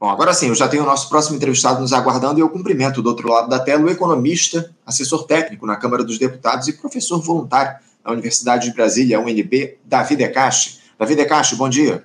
Bom, 0.00 0.08
agora 0.08 0.32
sim, 0.32 0.48
eu 0.48 0.54
já 0.54 0.66
tenho 0.66 0.82
o 0.82 0.86
nosso 0.86 1.10
próximo 1.10 1.36
entrevistado 1.36 1.78
nos 1.78 1.92
aguardando 1.92 2.38
e 2.38 2.42
eu 2.42 2.48
cumprimento 2.48 3.02
do 3.02 3.10
outro 3.10 3.28
lado 3.28 3.50
da 3.50 3.58
tela 3.58 3.84
o 3.84 3.90
economista, 3.90 4.74
assessor 4.86 5.26
técnico 5.26 5.66
na 5.66 5.76
Câmara 5.76 6.02
dos 6.02 6.18
Deputados 6.18 6.66
e 6.68 6.72
professor 6.72 7.20
voluntário 7.20 7.78
na 8.02 8.10
Universidade 8.10 8.70
de 8.70 8.74
Brasília, 8.74 9.20
UNB, 9.20 9.76
Davi 9.84 10.16
Decache. 10.16 10.78
Davi 10.98 11.14
Decache, 11.14 11.54
bom 11.54 11.68
dia. 11.68 12.02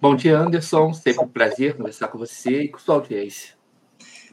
Bom 0.00 0.16
dia, 0.16 0.36
Anderson. 0.36 0.92
Sempre 0.92 1.24
um 1.24 1.28
prazer 1.28 1.76
conversar 1.76 2.08
com 2.08 2.18
você 2.18 2.62
e 2.62 2.68
com 2.68 2.80
sua 2.80 2.96
audiência. 2.96 3.54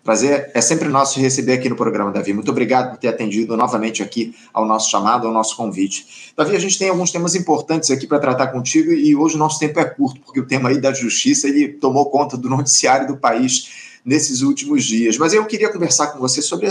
Prazer 0.09 0.49
é 0.55 0.59
sempre 0.59 0.87
nosso 0.87 1.19
receber 1.19 1.53
aqui 1.53 1.69
no 1.69 1.75
programa, 1.75 2.11
Davi. 2.11 2.33
Muito 2.33 2.49
obrigado 2.49 2.89
por 2.89 2.97
ter 2.97 3.09
atendido 3.09 3.55
novamente 3.55 4.01
aqui 4.01 4.35
ao 4.51 4.65
nosso 4.65 4.89
chamado, 4.89 5.27
ao 5.27 5.31
nosso 5.31 5.55
convite. 5.55 6.33
Davi, 6.35 6.55
a 6.55 6.59
gente 6.59 6.79
tem 6.79 6.89
alguns 6.89 7.11
temas 7.11 7.35
importantes 7.35 7.91
aqui 7.91 8.07
para 8.07 8.17
tratar 8.17 8.47
contigo 8.47 8.91
e 8.91 9.15
hoje 9.15 9.35
o 9.35 9.37
nosso 9.37 9.59
tempo 9.59 9.79
é 9.79 9.85
curto, 9.85 10.19
porque 10.21 10.39
o 10.39 10.47
tema 10.47 10.69
aí 10.69 10.81
da 10.81 10.91
justiça 10.91 11.47
ele 11.47 11.67
tomou 11.67 12.09
conta 12.09 12.35
do 12.35 12.49
noticiário 12.49 13.05
do 13.05 13.17
país 13.17 13.99
nesses 14.03 14.41
últimos 14.41 14.83
dias. 14.83 15.15
Mas 15.15 15.31
eu 15.31 15.45
queria 15.45 15.71
conversar 15.71 16.07
com 16.07 16.17
você 16.17 16.41
sobre 16.41 16.67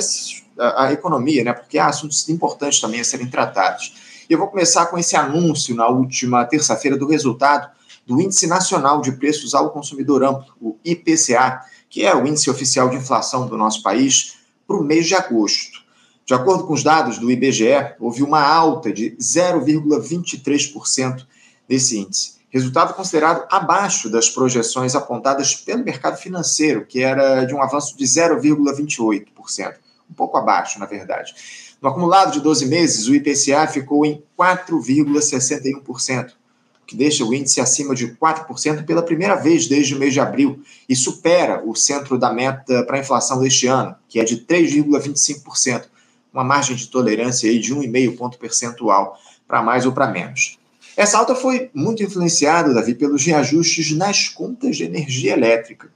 a, 0.59 0.87
a 0.87 0.93
economia, 0.93 1.45
né? 1.45 1.53
Porque 1.53 1.79
há 1.79 1.87
assuntos 1.87 2.29
importantes 2.29 2.81
também 2.81 2.99
a 2.99 3.05
serem 3.05 3.29
tratados. 3.29 3.95
E 4.29 4.33
eu 4.33 4.39
vou 4.41 4.49
começar 4.49 4.87
com 4.87 4.99
esse 4.99 5.15
anúncio 5.15 5.77
na 5.77 5.87
última 5.87 6.45
terça-feira 6.45 6.97
do 6.97 7.07
resultado 7.07 7.71
do 8.05 8.21
Índice 8.21 8.49
Nacional 8.49 9.01
de 9.01 9.13
Preços 9.13 9.55
ao 9.55 9.71
Consumidor 9.71 10.25
Amplo, 10.25 10.47
o 10.61 10.77
IPCA 10.85 11.61
que 11.89 12.05
é 12.05 12.15
o 12.15 12.27
índice 12.27 12.51
oficial 12.51 12.89
de 12.89 12.97
inflação 12.97 13.47
do 13.47 13.57
nosso 13.57 13.83
país, 13.83 14.37
para 14.67 14.77
o 14.77 14.85
mês 14.85 15.07
de 15.07 15.15
agosto. 15.15 15.87
De 16.27 16.35
acordo 16.35 16.67
com 16.67 16.75
os 16.75 16.83
dados 16.83 17.19
do 17.19 17.31
IBGE, 17.31 17.95
houve 17.99 18.23
uma 18.23 18.43
alta 18.43 18.93
de 18.93 19.13
0,23% 19.13 21.25
desse 21.67 21.99
índice. 21.99 22.37
Resultado 22.51 22.95
considerado 22.95 23.47
abaixo 23.51 24.11
das 24.11 24.29
projeções 24.29 24.95
apontadas 24.95 25.55
pelo 25.55 25.85
mercado 25.85 26.19
financeiro, 26.19 26.85
que 26.87 27.01
era 27.01 27.45
de 27.45 27.55
um 27.55 27.63
avanço 27.63 27.97
de 27.97 28.05
0,28%. 28.05 29.75
Um 30.11 30.15
pouco 30.15 30.39
abaixo, 30.39 30.79
na 30.79 30.87
verdade. 30.87 31.35
No 31.81 31.89
acumulado 31.89 32.33
de 32.33 32.41
12 32.41 32.67
meses, 32.67 33.07
o 33.07 33.15
IPCA 33.15 33.67
ficou 33.67 34.05
em 34.05 34.23
4,61%, 34.39 36.33
que 36.89 36.97
deixa 36.97 37.23
o 37.23 37.35
índice 37.35 37.61
acima 37.61 37.95
de 37.95 38.09
4% 38.15 38.87
pela 38.87 39.03
primeira 39.03 39.35
vez 39.35 39.69
desde 39.69 39.95
o 39.95 39.99
mês 39.99 40.15
de 40.15 40.21
abril 40.21 40.63
e 40.89 40.97
supera 40.97 41.63
o 41.63 41.77
centro 41.77 42.17
da 42.17 42.33
meta 42.33 42.83
para 42.85 42.97
a 42.97 43.01
inflação 43.01 43.39
deste 43.41 43.67
ano, 43.67 43.95
que 44.09 44.19
é 44.19 44.25
de 44.25 44.39
3,25%, 44.39 45.83
uma 46.33 46.43
margem 46.43 46.75
de 46.75 46.87
tolerância 46.87 47.51
aí 47.51 47.59
de 47.59 47.75
1,5 47.75 48.17
ponto 48.17 48.39
percentual 48.39 49.19
para 49.47 49.63
mais 49.63 49.85
ou 49.85 49.93
para 49.93 50.07
menos. 50.07 50.59
Essa 50.97 51.19
alta 51.19 51.35
foi 51.35 51.71
muito 51.75 52.03
influenciada, 52.03 52.73
Davi, 52.73 52.95
pelos 52.95 53.23
reajustes 53.23 53.93
nas 53.93 54.31
contas 54.31 54.79
de 54.79 54.85
energia 54.85 55.35
elétrica. 55.35 55.91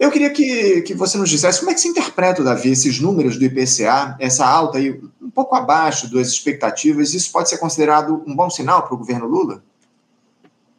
Eu 0.00 0.10
queria 0.10 0.30
que, 0.30 0.82
que 0.82 0.92
você 0.92 1.16
nos 1.16 1.30
dissesse 1.30 1.60
como 1.60 1.70
é 1.70 1.74
que 1.74 1.80
se 1.80 1.86
interpreta, 1.86 2.42
Davi, 2.42 2.70
esses 2.70 2.98
números 2.98 3.38
do 3.38 3.44
IPCA, 3.44 4.16
essa 4.18 4.44
alta 4.44 4.78
aí 4.78 5.00
um 5.22 5.30
pouco 5.30 5.54
abaixo 5.54 6.12
das 6.12 6.26
expectativas. 6.28 7.14
Isso 7.14 7.30
pode 7.30 7.48
ser 7.48 7.58
considerado 7.58 8.24
um 8.26 8.34
bom 8.34 8.50
sinal 8.50 8.82
para 8.82 8.94
o 8.94 8.98
governo 8.98 9.28
Lula? 9.28 9.62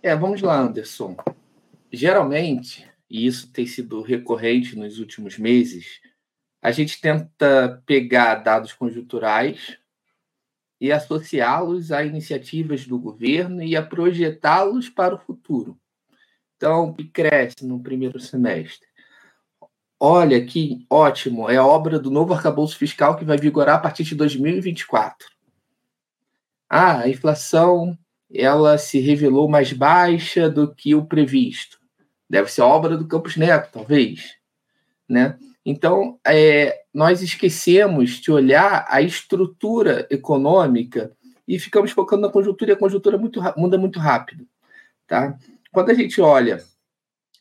É, 0.06 0.16
vamos 0.16 0.40
lá, 0.44 0.60
Anderson. 0.60 1.18
Geralmente, 1.92 2.88
e 3.10 3.26
isso 3.26 3.52
tem 3.52 3.66
sido 3.66 4.04
recorrente 4.04 4.78
nos 4.78 5.00
últimos 5.00 5.40
meses, 5.40 6.00
a 6.62 6.72
gente 6.72 7.02
tenta 7.02 7.82
pegar 7.88 8.36
dados 8.36 8.72
conjunturais 8.72 9.80
e 10.80 10.92
associá-los 10.92 11.92
a 11.92 12.06
iniciativas 12.06 12.86
do 12.86 13.00
governo 13.00 13.64
e 13.64 13.76
a 13.76 13.82
projetá-los 13.82 14.90
para 14.90 15.16
o 15.16 15.20
futuro. 15.20 15.76
Então, 16.56 16.90
o 16.90 16.94
que 16.94 17.06
cresce 17.06 17.66
no 17.66 17.82
primeiro 17.82 18.20
semestre? 18.20 18.88
Olha 20.00 20.46
que 20.46 20.86
ótimo, 20.88 21.50
é 21.50 21.58
a 21.58 21.66
obra 21.66 21.98
do 21.98 22.12
novo 22.12 22.32
arcabouço 22.32 22.78
fiscal 22.78 23.16
que 23.16 23.26
vai 23.26 23.40
vigorar 23.40 23.78
a 23.78 23.80
partir 23.80 24.04
de 24.04 24.14
2024. 24.14 25.28
Ah, 26.70 27.00
a 27.00 27.10
inflação 27.10 27.98
ela 28.38 28.78
se 28.78 29.00
revelou 29.00 29.48
mais 29.48 29.72
baixa 29.74 30.50
do 30.50 30.74
que 30.74 30.96
o 30.96 31.06
previsto. 31.06 31.80
Deve 32.30 32.52
ser 32.52 32.62
obra 32.62 32.98
do 32.98 33.08
Campos 33.08 33.38
Neto, 33.38 33.70
talvez. 33.72 34.36
Né? 35.08 35.38
Então, 35.66 36.20
é, 36.26 36.82
nós 36.94 37.22
esquecemos 37.22 38.22
de 38.22 38.32
olhar 38.32 38.86
a 38.90 39.02
estrutura 39.02 40.08
econômica 40.10 41.12
e 41.48 41.60
ficamos 41.60 41.92
focando 41.92 42.24
na 42.24 42.30
conjuntura, 42.30 42.72
e 42.72 42.74
a 42.74 42.78
conjuntura 42.78 43.18
muito, 43.18 43.42
muda 43.56 43.78
muito 43.78 44.00
rápido. 44.00 44.48
Tá? 45.08 45.38
Quando 45.72 45.92
a 45.92 45.94
gente 45.94 46.20
olha 46.20 46.64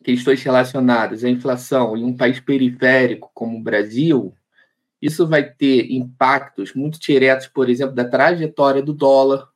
questões 0.03 0.43
relacionadas 0.43 1.25
à 1.25 1.31
inflação 1.31 1.97
em 1.97 2.05
um 2.05 2.17
país 2.17 2.39
periférico 2.39 3.31
como 3.33 3.59
o 3.59 3.63
Brasil, 3.63 4.35
isso 5.01 5.27
vai 5.27 5.43
ter 5.43 5.91
impactos 5.93 6.75
muito 6.75 6.99
diretos, 6.99 7.47
por 7.47 7.69
exemplo, 7.69 7.95
da 7.95 8.05
trajetória 8.05 8.83
do 8.83 8.93
dólar, 8.93 9.49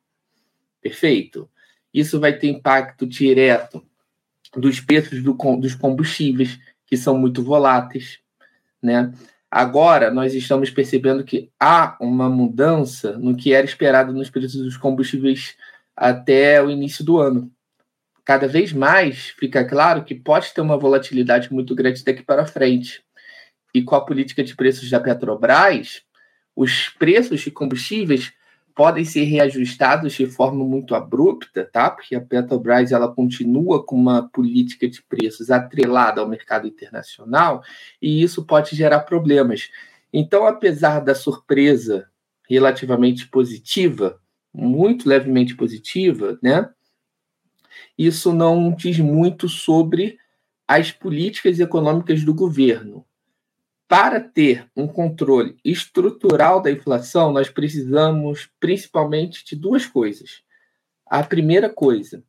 Perfeito? 0.80 1.48
Isso 1.92 2.20
vai 2.20 2.32
ter 2.32 2.48
impacto 2.48 3.06
direto 3.06 3.84
dos 4.56 4.80
preços 4.80 5.22
do, 5.22 5.34
dos 5.56 5.74
combustíveis, 5.74 6.58
que 6.86 6.96
são 6.96 7.18
muito 7.18 7.42
voláteis. 7.42 8.20
Né? 8.82 9.12
Agora, 9.50 10.10
nós 10.10 10.34
estamos 10.34 10.70
percebendo 10.70 11.24
que 11.24 11.50
há 11.58 11.96
uma 12.00 12.28
mudança 12.28 13.16
no 13.18 13.36
que 13.36 13.52
era 13.52 13.66
esperado 13.66 14.12
nos 14.12 14.30
preços 14.30 14.62
dos 14.62 14.76
combustíveis 14.76 15.56
até 15.96 16.62
o 16.62 16.70
início 16.70 17.04
do 17.04 17.18
ano. 17.18 17.50
Cada 18.24 18.46
vez 18.46 18.72
mais 18.72 19.30
fica 19.38 19.64
claro 19.64 20.04
que 20.04 20.14
pode 20.14 20.52
ter 20.52 20.60
uma 20.60 20.76
volatilidade 20.76 21.52
muito 21.52 21.74
grande 21.74 22.04
daqui 22.04 22.22
para 22.22 22.46
frente. 22.46 23.02
E 23.74 23.82
com 23.82 23.94
a 23.94 24.04
política 24.04 24.44
de 24.44 24.54
preços 24.54 24.90
da 24.90 25.00
Petrobras, 25.00 26.02
os 26.54 26.90
preços 26.90 27.40
de 27.40 27.50
combustíveis 27.50 28.32
podem 28.78 29.04
ser 29.04 29.24
reajustados 29.24 30.12
de 30.12 30.24
forma 30.24 30.64
muito 30.64 30.94
abrupta, 30.94 31.64
tá? 31.64 31.90
Porque 31.90 32.14
a 32.14 32.20
Petrobras 32.20 32.92
ela 32.92 33.12
continua 33.12 33.84
com 33.84 33.96
uma 33.96 34.28
política 34.28 34.88
de 34.88 35.02
preços 35.02 35.50
atrelada 35.50 36.20
ao 36.20 36.28
mercado 36.28 36.68
internacional 36.68 37.60
e 38.00 38.22
isso 38.22 38.46
pode 38.46 38.76
gerar 38.76 39.00
problemas. 39.00 39.68
Então, 40.12 40.46
apesar 40.46 41.00
da 41.00 41.12
surpresa 41.12 42.08
relativamente 42.48 43.26
positiva, 43.26 44.20
muito 44.54 45.08
levemente 45.08 45.56
positiva, 45.56 46.38
né? 46.40 46.70
Isso 47.98 48.32
não 48.32 48.70
diz 48.70 49.00
muito 49.00 49.48
sobre 49.48 50.18
as 50.68 50.92
políticas 50.92 51.58
econômicas 51.58 52.22
do 52.22 52.32
governo. 52.32 53.04
Para 53.88 54.20
ter 54.20 54.70
um 54.76 54.86
controle 54.86 55.56
estrutural 55.64 56.60
da 56.60 56.70
inflação, 56.70 57.32
nós 57.32 57.48
precisamos 57.48 58.50
principalmente 58.60 59.42
de 59.46 59.56
duas 59.56 59.86
coisas. 59.86 60.42
A 61.06 61.22
primeira 61.22 61.70
coisa, 61.70 62.22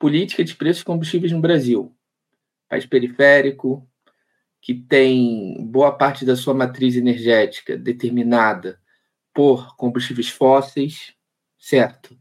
política 0.00 0.42
de 0.42 0.56
preços 0.56 0.78
de 0.80 0.84
combustíveis 0.84 1.30
no 1.30 1.40
Brasil. 1.40 1.94
País 2.68 2.84
periférico, 2.84 3.88
que 4.60 4.74
tem 4.74 5.64
boa 5.64 5.92
parte 5.92 6.24
da 6.24 6.34
sua 6.34 6.52
matriz 6.52 6.96
energética 6.96 7.78
determinada 7.78 8.80
por 9.32 9.76
combustíveis 9.76 10.28
fósseis, 10.28 11.14
certo? 11.56 12.18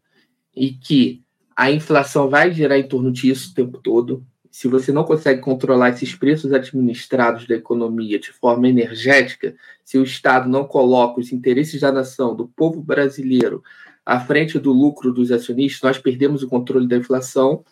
E 0.55 0.71
que 0.73 1.25
a 1.55 1.71
inflação 1.71 2.29
vai 2.29 2.51
gerar 2.51 2.77
em 2.77 2.87
torno 2.87 3.11
disso 3.11 3.49
o 3.49 3.55
tempo 3.55 3.79
todo 3.79 4.23
se 4.55 4.69
você 4.69 4.89
não 4.89 5.03
consegue 5.03 5.41
controlar 5.41 5.89
esses 5.89 6.15
preços 6.15 6.53
administrados 6.53 7.45
da 7.45 7.55
economia 7.55 8.17
de 8.17 8.31
forma 8.31 8.69
energética, 8.69 9.53
se 9.83 9.97
o 9.97 10.03
Estado 10.03 10.47
não 10.47 10.63
coloca 10.63 11.19
os 11.19 11.33
interesses 11.33 11.81
da 11.81 11.91
nação, 11.91 12.33
do 12.33 12.47
povo 12.47 12.81
brasileiro, 12.81 13.61
à 14.05 14.17
frente 14.17 14.57
do 14.57 14.71
lucro 14.71 15.11
dos 15.11 15.29
acionistas, 15.29 15.81
nós 15.81 15.97
perdemos 15.97 16.41
o 16.41 16.47
controle 16.47 16.87
da 16.87 16.95
inflação. 16.95 17.65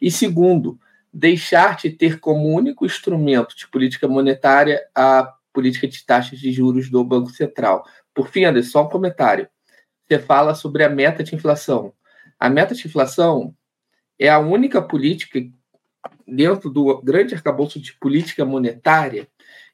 E 0.00 0.08
segundo, 0.08 0.78
deixar 1.12 1.76
de 1.76 1.90
ter 1.90 2.20
como 2.20 2.46
único 2.46 2.86
instrumento 2.86 3.56
de 3.56 3.66
política 3.66 4.06
monetária 4.06 4.80
a 4.94 5.34
política 5.52 5.88
de 5.88 6.06
taxas 6.06 6.38
de 6.38 6.52
juros 6.52 6.88
do 6.88 7.02
Banco 7.02 7.30
Central. 7.30 7.84
Por 8.14 8.28
fim, 8.28 8.44
Anderson, 8.44 8.70
só 8.70 8.84
um 8.84 8.88
comentário. 8.88 9.48
Você 10.06 10.20
fala 10.20 10.54
sobre 10.54 10.84
a 10.84 10.88
meta 10.88 11.24
de 11.24 11.34
inflação. 11.34 11.92
A 12.38 12.48
meta 12.48 12.72
de 12.72 12.86
inflação 12.86 13.52
é 14.16 14.28
a 14.28 14.38
única 14.38 14.80
política 14.80 15.40
dentro 16.30 16.70
do 16.70 17.00
grande 17.02 17.34
arcabouço 17.34 17.80
de 17.80 17.92
política 17.94 18.44
monetária, 18.44 19.28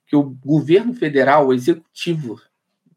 que 0.06 0.16
o 0.16 0.22
governo 0.22 0.94
federal, 0.94 1.48
o 1.48 1.54
executivo, 1.54 2.40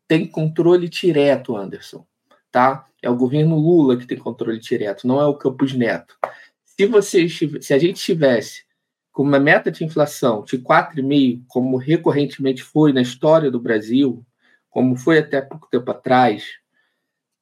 tem 0.07 0.25
controle 0.25 0.87
direto, 0.87 1.55
Anderson. 1.55 2.05
Tá? 2.51 2.87
É 3.01 3.09
o 3.09 3.15
governo 3.15 3.57
Lula 3.57 3.97
que 3.97 4.07
tem 4.07 4.17
controle 4.17 4.59
direto, 4.59 5.07
não 5.07 5.21
é 5.21 5.25
o 5.25 5.35
Campos 5.35 5.73
Neto. 5.73 6.17
Se, 6.63 6.85
você, 6.85 7.27
se 7.27 7.73
a 7.73 7.77
gente 7.77 8.01
tivesse 8.01 8.63
com 9.11 9.23
uma 9.23 9.39
meta 9.39 9.69
de 9.71 9.83
inflação 9.83 10.43
de 10.43 10.57
4,5%, 10.57 11.43
como 11.47 11.77
recorrentemente 11.77 12.63
foi 12.63 12.93
na 12.93 13.01
história 13.01 13.51
do 13.51 13.59
Brasil, 13.59 14.25
como 14.69 14.95
foi 14.95 15.17
até 15.17 15.41
pouco 15.41 15.67
tempo 15.69 15.89
atrás, 15.91 16.59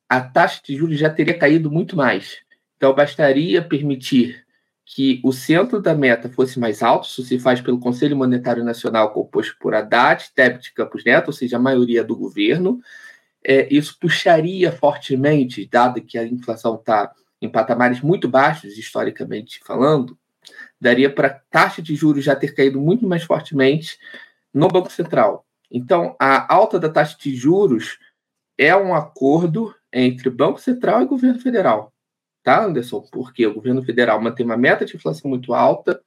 a 0.09 0.21
taxa 0.21 0.61
de 0.65 0.75
juros 0.75 0.97
já 0.97 1.09
teria 1.09 1.37
caído 1.37 1.69
muito 1.69 1.95
mais. 1.95 2.37
Então, 2.77 2.93
bastaria 2.93 3.61
permitir 3.61 4.46
que 4.89 5.19
o 5.21 5.33
centro 5.33 5.81
da 5.81 5.93
meta 5.93 6.29
fosse 6.29 6.57
mais 6.57 6.81
alto, 6.81 7.07
isso 7.07 7.21
se 7.21 7.37
faz 7.37 7.59
pelo 7.59 7.77
Conselho 7.77 8.15
Monetário 8.15 8.63
Nacional, 8.63 9.11
composto 9.11 9.53
por 9.59 9.75
Haddad, 9.75 10.31
Tebet 10.33 10.69
e 10.69 10.73
Campos 10.73 11.03
Neto, 11.03 11.27
ou 11.27 11.33
seja, 11.33 11.57
a 11.57 11.59
maioria 11.59 12.05
do 12.05 12.15
governo. 12.15 12.79
É, 13.43 13.67
isso 13.69 13.97
puxaria 13.99 14.71
fortemente, 14.71 15.67
dado 15.69 16.01
que 16.01 16.17
a 16.17 16.25
inflação 16.25 16.75
está 16.75 17.11
em 17.41 17.49
patamares 17.49 17.99
muito 17.99 18.29
baixos, 18.29 18.77
historicamente 18.77 19.59
falando, 19.65 20.17
daria 20.79 21.13
para 21.13 21.27
a 21.27 21.41
taxa 21.51 21.81
de 21.81 21.93
juros 21.93 22.23
já 22.23 22.33
ter 22.33 22.55
caído 22.55 22.79
muito 22.79 23.05
mais 23.05 23.23
fortemente 23.23 23.99
no 24.53 24.69
Banco 24.69 24.89
Central. 24.89 25.45
Então, 25.69 26.15
a 26.17 26.51
alta 26.51 26.79
da 26.79 26.87
taxa 26.87 27.17
de 27.19 27.35
juros 27.35 27.99
é 28.57 28.73
um 28.73 28.95
acordo 28.95 29.75
entre 29.91 30.29
Banco 30.29 30.61
Central 30.61 31.01
e 31.01 31.07
governo 31.07 31.41
federal 31.41 31.91
tá, 32.47 32.63
Anderson? 32.63 33.01
Porque 33.11 33.45
o 33.45 33.55
governo 33.55 33.83
federal 33.83 34.21
mantém 34.21 34.45
uma 34.45 34.55
meta 34.55 34.85
de 34.85 34.95
inflação 34.95 35.29
muito 35.29 35.53
alta, 35.53 36.01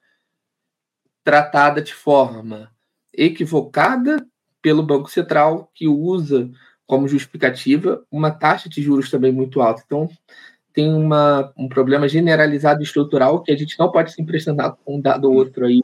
tratada 1.23 1.83
de 1.83 1.93
forma 1.93 2.71
equivocada 3.13 4.25
pelo 4.59 4.81
Banco 4.81 5.07
Central, 5.07 5.69
que 5.71 5.87
usa 5.87 6.49
como 6.87 7.07
justificativa 7.07 8.03
uma 8.11 8.31
taxa 8.31 8.67
de 8.67 8.81
juros 8.81 9.11
também 9.11 9.31
muito 9.31 9.61
alta. 9.61 9.83
Então, 9.85 10.09
tem 10.73 10.91
uma, 10.91 11.53
um 11.55 11.69
problema 11.69 12.09
generalizado 12.09 12.81
estrutural 12.81 13.43
que 13.43 13.51
a 13.51 13.55
gente 13.55 13.77
não 13.77 13.91
pode 13.91 14.11
se 14.11 14.19
impressionar 14.19 14.75
com 14.83 14.97
um 14.97 15.01
dado 15.01 15.25
ou 15.25 15.35
outro 15.35 15.67
aí, 15.67 15.83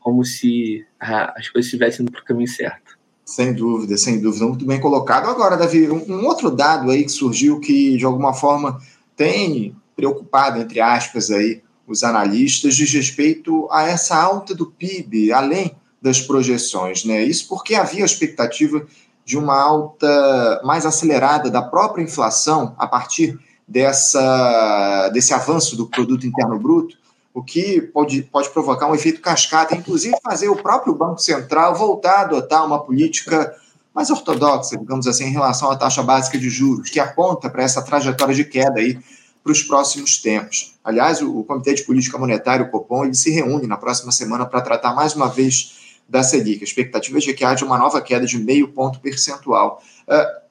como 0.00 0.24
se 0.24 0.86
ah, 0.98 1.34
as 1.36 1.50
coisas 1.50 1.66
estivessem 1.66 2.02
indo 2.02 2.12
para 2.12 2.22
o 2.22 2.24
caminho 2.24 2.48
certo. 2.48 2.98
Sem 3.26 3.52
dúvida, 3.52 3.98
sem 3.98 4.22
dúvida. 4.22 4.46
Muito 4.46 4.64
bem 4.64 4.80
colocado. 4.80 5.28
Agora, 5.28 5.54
Davi, 5.54 5.90
um, 5.90 6.02
um 6.10 6.24
outro 6.24 6.50
dado 6.50 6.90
aí 6.90 7.04
que 7.04 7.12
surgiu 7.12 7.60
que, 7.60 7.98
de 7.98 8.06
alguma 8.06 8.32
forma, 8.32 8.78
tem 9.14 9.76
preocupado, 9.96 10.58
entre 10.58 10.80
aspas, 10.80 11.30
aí, 11.30 11.62
os 11.86 12.02
analistas, 12.02 12.74
diz 12.76 12.92
respeito 12.92 13.68
a 13.70 13.82
essa 13.84 14.16
alta 14.16 14.54
do 14.54 14.66
PIB, 14.66 15.32
além 15.32 15.74
das 16.00 16.20
projeções. 16.20 17.04
Né? 17.04 17.22
Isso 17.22 17.48
porque 17.48 17.74
havia 17.74 18.02
a 18.02 18.06
expectativa 18.06 18.86
de 19.24 19.38
uma 19.38 19.60
alta 19.60 20.60
mais 20.64 20.84
acelerada 20.84 21.50
da 21.50 21.62
própria 21.62 22.02
inflação 22.02 22.74
a 22.78 22.86
partir 22.86 23.38
dessa, 23.66 25.08
desse 25.10 25.32
avanço 25.32 25.76
do 25.76 25.86
produto 25.86 26.26
interno 26.26 26.58
bruto, 26.58 26.96
o 27.32 27.42
que 27.42 27.80
pode, 27.80 28.22
pode 28.22 28.50
provocar 28.50 28.86
um 28.88 28.94
efeito 28.94 29.20
cascata, 29.20 29.74
inclusive 29.74 30.14
fazer 30.22 30.48
o 30.48 30.56
próprio 30.56 30.94
Banco 30.94 31.18
Central 31.18 31.74
voltar 31.74 32.12
a 32.12 32.20
adotar 32.22 32.66
uma 32.66 32.84
política 32.84 33.54
mais 33.94 34.10
ortodoxa, 34.10 34.76
digamos 34.76 35.06
assim, 35.06 35.24
em 35.24 35.32
relação 35.32 35.70
à 35.70 35.76
taxa 35.76 36.02
básica 36.02 36.38
de 36.38 36.50
juros, 36.50 36.90
que 36.90 37.00
aponta 37.00 37.48
para 37.48 37.62
essa 37.62 37.82
trajetória 37.82 38.34
de 38.34 38.44
queda 38.44 38.80
aí 38.80 38.98
para 39.42 39.52
os 39.52 39.62
próximos 39.62 40.18
tempos. 40.18 40.74
Aliás, 40.84 41.20
o, 41.20 41.42
Comitê 41.44 41.74
de 41.74 41.82
Política 41.82 42.18
Monetária, 42.18 42.64
o 42.64 42.70
Copom, 42.70 43.04
ele 43.04 43.14
se 43.14 43.30
reúne 43.30 43.66
na 43.66 43.76
próxima 43.76 44.12
semana 44.12 44.46
para 44.46 44.60
tratar 44.60 44.94
mais 44.94 45.14
uma 45.14 45.28
vez 45.28 46.00
da 46.08 46.22
Selic. 46.22 46.60
A 46.60 46.64
expectativa 46.64 47.18
é 47.18 47.20
de 47.20 47.32
que 47.34 47.44
haja 47.44 47.64
uma 47.64 47.78
nova 47.78 48.00
queda 48.00 48.26
de 48.26 48.38
meio 48.38 48.68
ponto 48.68 49.00
percentual. 49.00 49.82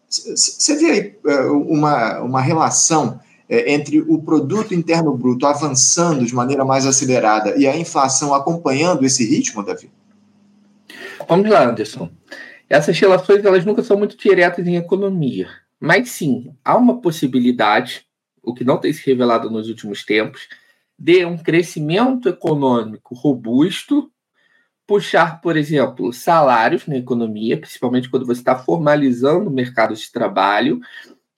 Você 0.09 0.73
uh, 0.73 0.79
vê 0.79 0.91
aí 0.91 1.15
uh, 1.25 1.57
uma, 1.71 2.19
uma 2.19 2.41
relação 2.41 3.19
uh, 3.49 3.53
entre 3.67 4.01
o 4.01 4.21
produto 4.21 4.73
interno 4.73 5.15
bruto 5.15 5.45
avançando 5.45 6.25
de 6.25 6.35
maneira 6.35 6.65
mais 6.65 6.85
acelerada 6.85 7.55
e 7.57 7.67
a 7.67 7.77
inflação 7.77 8.33
acompanhando 8.33 9.05
esse 9.05 9.25
ritmo, 9.25 9.63
Davi? 9.63 9.89
Vamos 11.27 11.49
lá, 11.49 11.63
Anderson. 11.63 12.09
Essas 12.69 12.97
relações 12.99 13.43
elas 13.43 13.65
nunca 13.65 13.83
são 13.83 13.97
muito 13.97 14.17
diretas 14.17 14.65
em 14.65 14.77
economia, 14.77 15.47
mas 15.79 16.09
sim 16.09 16.53
há 16.63 16.75
uma 16.77 17.01
possibilidade 17.01 18.05
o 18.41 18.53
que 18.53 18.63
não 18.63 18.77
tem 18.77 18.91
se 18.91 19.05
revelado 19.05 19.49
nos 19.49 19.69
últimos 19.69 20.03
tempos, 20.03 20.47
de 20.97 21.25
um 21.25 21.37
crescimento 21.37 22.29
econômico 22.29 23.15
robusto, 23.15 24.11
puxar, 24.85 25.41
por 25.41 25.55
exemplo, 25.55 26.11
salários 26.11 26.85
na 26.85 26.97
economia, 26.97 27.57
principalmente 27.57 28.09
quando 28.09 28.25
você 28.25 28.41
está 28.41 28.57
formalizando 28.57 29.49
o 29.49 29.53
mercado 29.53 29.95
de 29.95 30.11
trabalho, 30.11 30.81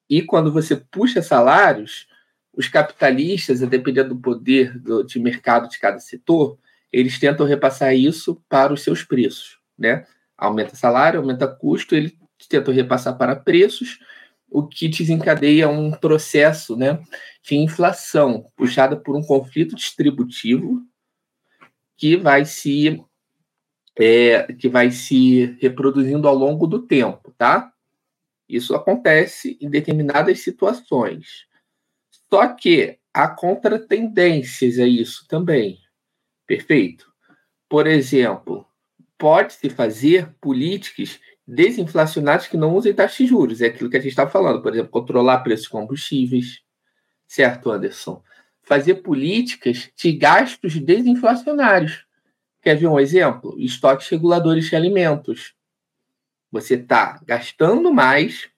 e 0.10 0.22
quando 0.22 0.52
você 0.52 0.76
puxa 0.76 1.22
salários, 1.22 2.08
os 2.56 2.68
capitalistas, 2.68 3.64
a 3.64 3.66
depender 3.66 4.04
do 4.04 4.18
poder 4.18 4.78
do, 4.80 5.04
de 5.04 5.20
mercado 5.20 5.70
de 5.70 5.80
cada 5.80 6.00
setor, 6.00 6.58
eles 6.92 7.20
tentam 7.20 7.46
repassar 7.46 7.96
isso 7.96 8.42
para 8.48 8.72
os 8.72 8.84
seus 8.84 9.04
preços, 9.04 9.58
né? 9.78 10.06
Aumenta 10.38 10.76
salário, 10.76 11.20
aumenta 11.20 11.48
custo, 11.48 11.96
eles 11.96 12.14
tentam 12.48 12.74
repassar 12.74 13.18
para 13.18 13.36
preços, 13.36 14.00
o 14.54 14.68
que 14.68 14.88
desencadeia 14.88 15.68
um 15.68 15.90
processo 15.90 16.78
né, 16.78 17.02
de 17.42 17.56
inflação 17.56 18.46
puxada 18.56 18.96
por 18.96 19.16
um 19.16 19.24
conflito 19.24 19.76
distributivo 19.76 20.80
que 21.98 22.16
vai 22.16 22.46
se 22.46 23.04
é, 24.00 24.44
que 24.54 24.70
vai 24.70 24.92
se 24.92 25.58
reproduzindo 25.60 26.28
ao 26.28 26.36
longo 26.36 26.68
do 26.68 26.84
tempo, 26.84 27.34
tá? 27.38 27.72
Isso 28.48 28.76
acontece 28.76 29.58
em 29.60 29.70
determinadas 29.70 30.40
situações. 30.42 31.48
Só 32.30 32.48
que 32.48 33.00
há 33.14 33.28
contratendências 33.28 34.78
a 34.80 34.88
isso 34.88 35.28
também. 35.28 35.80
Perfeito? 36.46 37.12
Por 37.70 37.88
exemplo, 37.88 38.66
pode-se 39.18 39.70
fazer 39.70 40.34
políticas 40.42 41.20
desinflacionários 41.48 42.48
que 42.48 42.58
não 42.58 42.76
usem 42.76 42.94
taxas 42.94 43.18
de 43.18 43.28
juros. 43.28 43.62
É 43.62 43.68
aquilo 43.68 43.90
que 43.90 43.98
a 43.98 44.00
gente 44.00 44.10
está 44.10 44.28
falando, 44.28 44.62
por 44.62 44.74
exemplo, 44.74 44.92
controlar 44.92 45.40
preços 45.40 45.66
de 45.66 45.72
combustíveis, 45.72 46.62
certo, 47.28 47.72
Anderson? 47.72 48.24
Fazer 48.62 48.96
políticas 48.96 49.92
de 49.96 50.14
gastos 50.14 50.78
desinflacionários. 50.80 52.06
Quer 52.62 52.78
ver 52.78 52.88
um 52.88 53.00
exemplo? 53.00 53.56
Estoques 53.60 54.08
reguladores 54.08 54.70
de 54.70 54.76
alimentos. 54.76 55.54
Você 56.50 56.76
está 56.76 57.20
gastando 57.26 57.94
mais, 57.94 58.50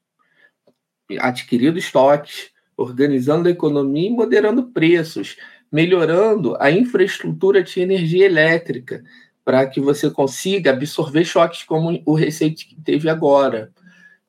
adquirindo 1.19 1.79
estoques, 1.79 2.51
organizando 2.77 3.47
a 3.47 3.51
economia 3.51 4.07
e 4.07 4.11
moderando 4.11 4.71
preços, 4.71 5.37
melhorando 5.71 6.55
a 6.59 6.69
infraestrutura 6.69 7.63
de 7.63 7.79
energia 7.79 8.25
elétrica, 8.25 9.03
para 9.45 9.67
que 9.67 9.79
você 9.79 10.09
consiga 10.09 10.71
absorver 10.71 11.23
choques 11.23 11.63
como 11.63 12.01
o 12.03 12.15
recente 12.15 12.67
que 12.67 12.75
teve 12.81 13.07
agora. 13.07 13.71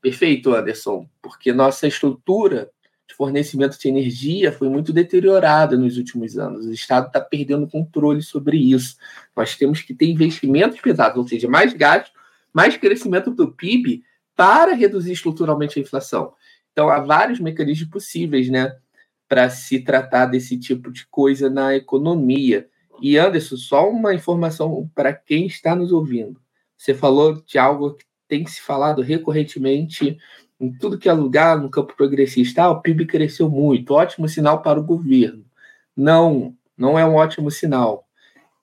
Perfeito, 0.01 0.55
Anderson, 0.55 1.09
porque 1.23 1.55
nossa 1.55 1.89
estrutura 1.89 2.71
de 3.09 3.15
fornecimento 3.15 3.79
de 3.79 3.89
energia 3.89 4.53
foi 4.53 4.69
muito 4.69 4.93
deteriorada 4.93 5.77
nos 5.77 5.97
últimos 5.97 6.37
anos. 6.37 6.67
O 6.67 6.73
Estado 6.73 7.07
está 7.07 7.21
perdendo 7.21 7.67
controle 7.67 8.21
sobre 8.21 8.59
isso. 8.59 8.97
Nós 9.35 9.57
temos 9.57 9.81
que 9.81 9.95
ter 9.95 10.07
investimentos 10.07 10.81
pesados, 10.81 11.17
ou 11.17 11.27
seja, 11.27 11.49
mais 11.49 11.73
gasto, 11.73 12.13
mais 12.53 12.77
crescimento 12.77 13.31
do 13.31 13.51
PIB 13.51 14.03
para 14.37 14.75
reduzir 14.75 15.13
estruturalmente 15.13 15.79
a 15.79 15.82
inflação. 15.82 16.35
Então, 16.73 16.91
há 16.91 17.01
vários 17.01 17.41
mecanismos 17.41 17.89
possíveis 17.89 18.51
né, 18.51 18.77
para 19.27 19.49
se 19.49 19.81
tratar 19.81 20.27
desse 20.27 20.58
tipo 20.58 20.93
de 20.93 21.06
coisa 21.06 21.49
na 21.49 21.75
economia. 21.75 22.69
E 23.00 23.19
Anderson, 23.19 23.56
só 23.56 23.88
uma 23.88 24.15
informação 24.15 24.91
para 24.94 25.12
quem 25.12 25.46
está 25.46 25.74
nos 25.74 25.93
ouvindo. 25.93 26.41
Você 26.76 26.94
falou 26.94 27.43
de 27.44 27.58
algo 27.58 27.94
que 27.94 28.05
tem 28.29 28.46
se 28.46 28.60
falado 28.60 29.03
recorrentemente 29.03 30.19
em 30.58 30.72
tudo 30.72 30.98
que 30.98 31.08
é 31.08 31.12
lugar 31.12 31.58
no 31.60 31.70
campo 31.70 31.94
progressista. 31.96 32.65
Ah, 32.65 32.70
o 32.70 32.81
PIB 32.81 33.06
cresceu 33.06 33.48
muito, 33.50 33.93
ótimo 33.93 34.29
sinal 34.29 34.62
para 34.62 34.81
o 34.81 34.84
governo. 34.84 35.44
Não, 35.96 36.55
não 36.76 36.98
é 36.98 37.05
um 37.05 37.15
ótimo 37.15 37.50
sinal. 37.50 38.06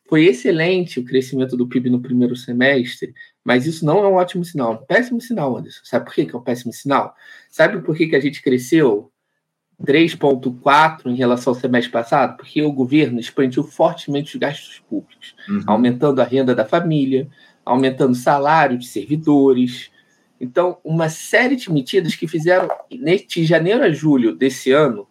Foi 0.09 0.25
excelente 0.25 0.99
o 0.99 1.05
crescimento 1.05 1.55
do 1.55 1.67
PIB 1.67 1.89
no 1.89 2.01
primeiro 2.01 2.35
semestre, 2.35 3.13
mas 3.43 3.65
isso 3.65 3.85
não 3.85 4.03
é 4.03 4.07
um 4.07 4.15
ótimo 4.15 4.43
sinal, 4.43 4.73
é 4.73 4.75
um 4.75 4.85
péssimo 4.85 5.21
sinal, 5.21 5.57
Anderson. 5.57 5.81
Sabe 5.83 6.05
por 6.05 6.13
que 6.13 6.29
é 6.31 6.37
um 6.37 6.43
péssimo 6.43 6.73
sinal? 6.73 7.15
Sabe 7.49 7.81
por 7.81 7.95
que, 7.95 8.07
que 8.07 8.15
a 8.15 8.19
gente 8.19 8.41
cresceu 8.41 9.11
3,4 9.85 11.07
em 11.07 11.15
relação 11.15 11.53
ao 11.53 11.59
semestre 11.59 11.91
passado, 11.91 12.37
porque 12.37 12.61
o 12.61 12.71
governo 12.71 13.19
expandiu 13.19 13.63
fortemente 13.63 14.33
os 14.33 14.39
gastos 14.39 14.81
públicos, 14.89 15.35
uhum. 15.47 15.63
aumentando 15.67 16.21
a 16.21 16.25
renda 16.25 16.55
da 16.55 16.65
família, 16.65 17.27
aumentando 17.65 18.11
o 18.11 18.15
salário 18.15 18.77
de 18.77 18.87
servidores. 18.87 19.91
Então, 20.39 20.77
uma 20.83 21.09
série 21.09 21.55
de 21.55 21.71
medidas 21.71 22.15
que 22.15 22.27
fizeram, 22.27 22.69
neste 22.91 23.43
janeiro 23.43 23.83
a 23.83 23.91
julho 23.91 24.33
desse 24.33 24.71
ano, 24.71 25.05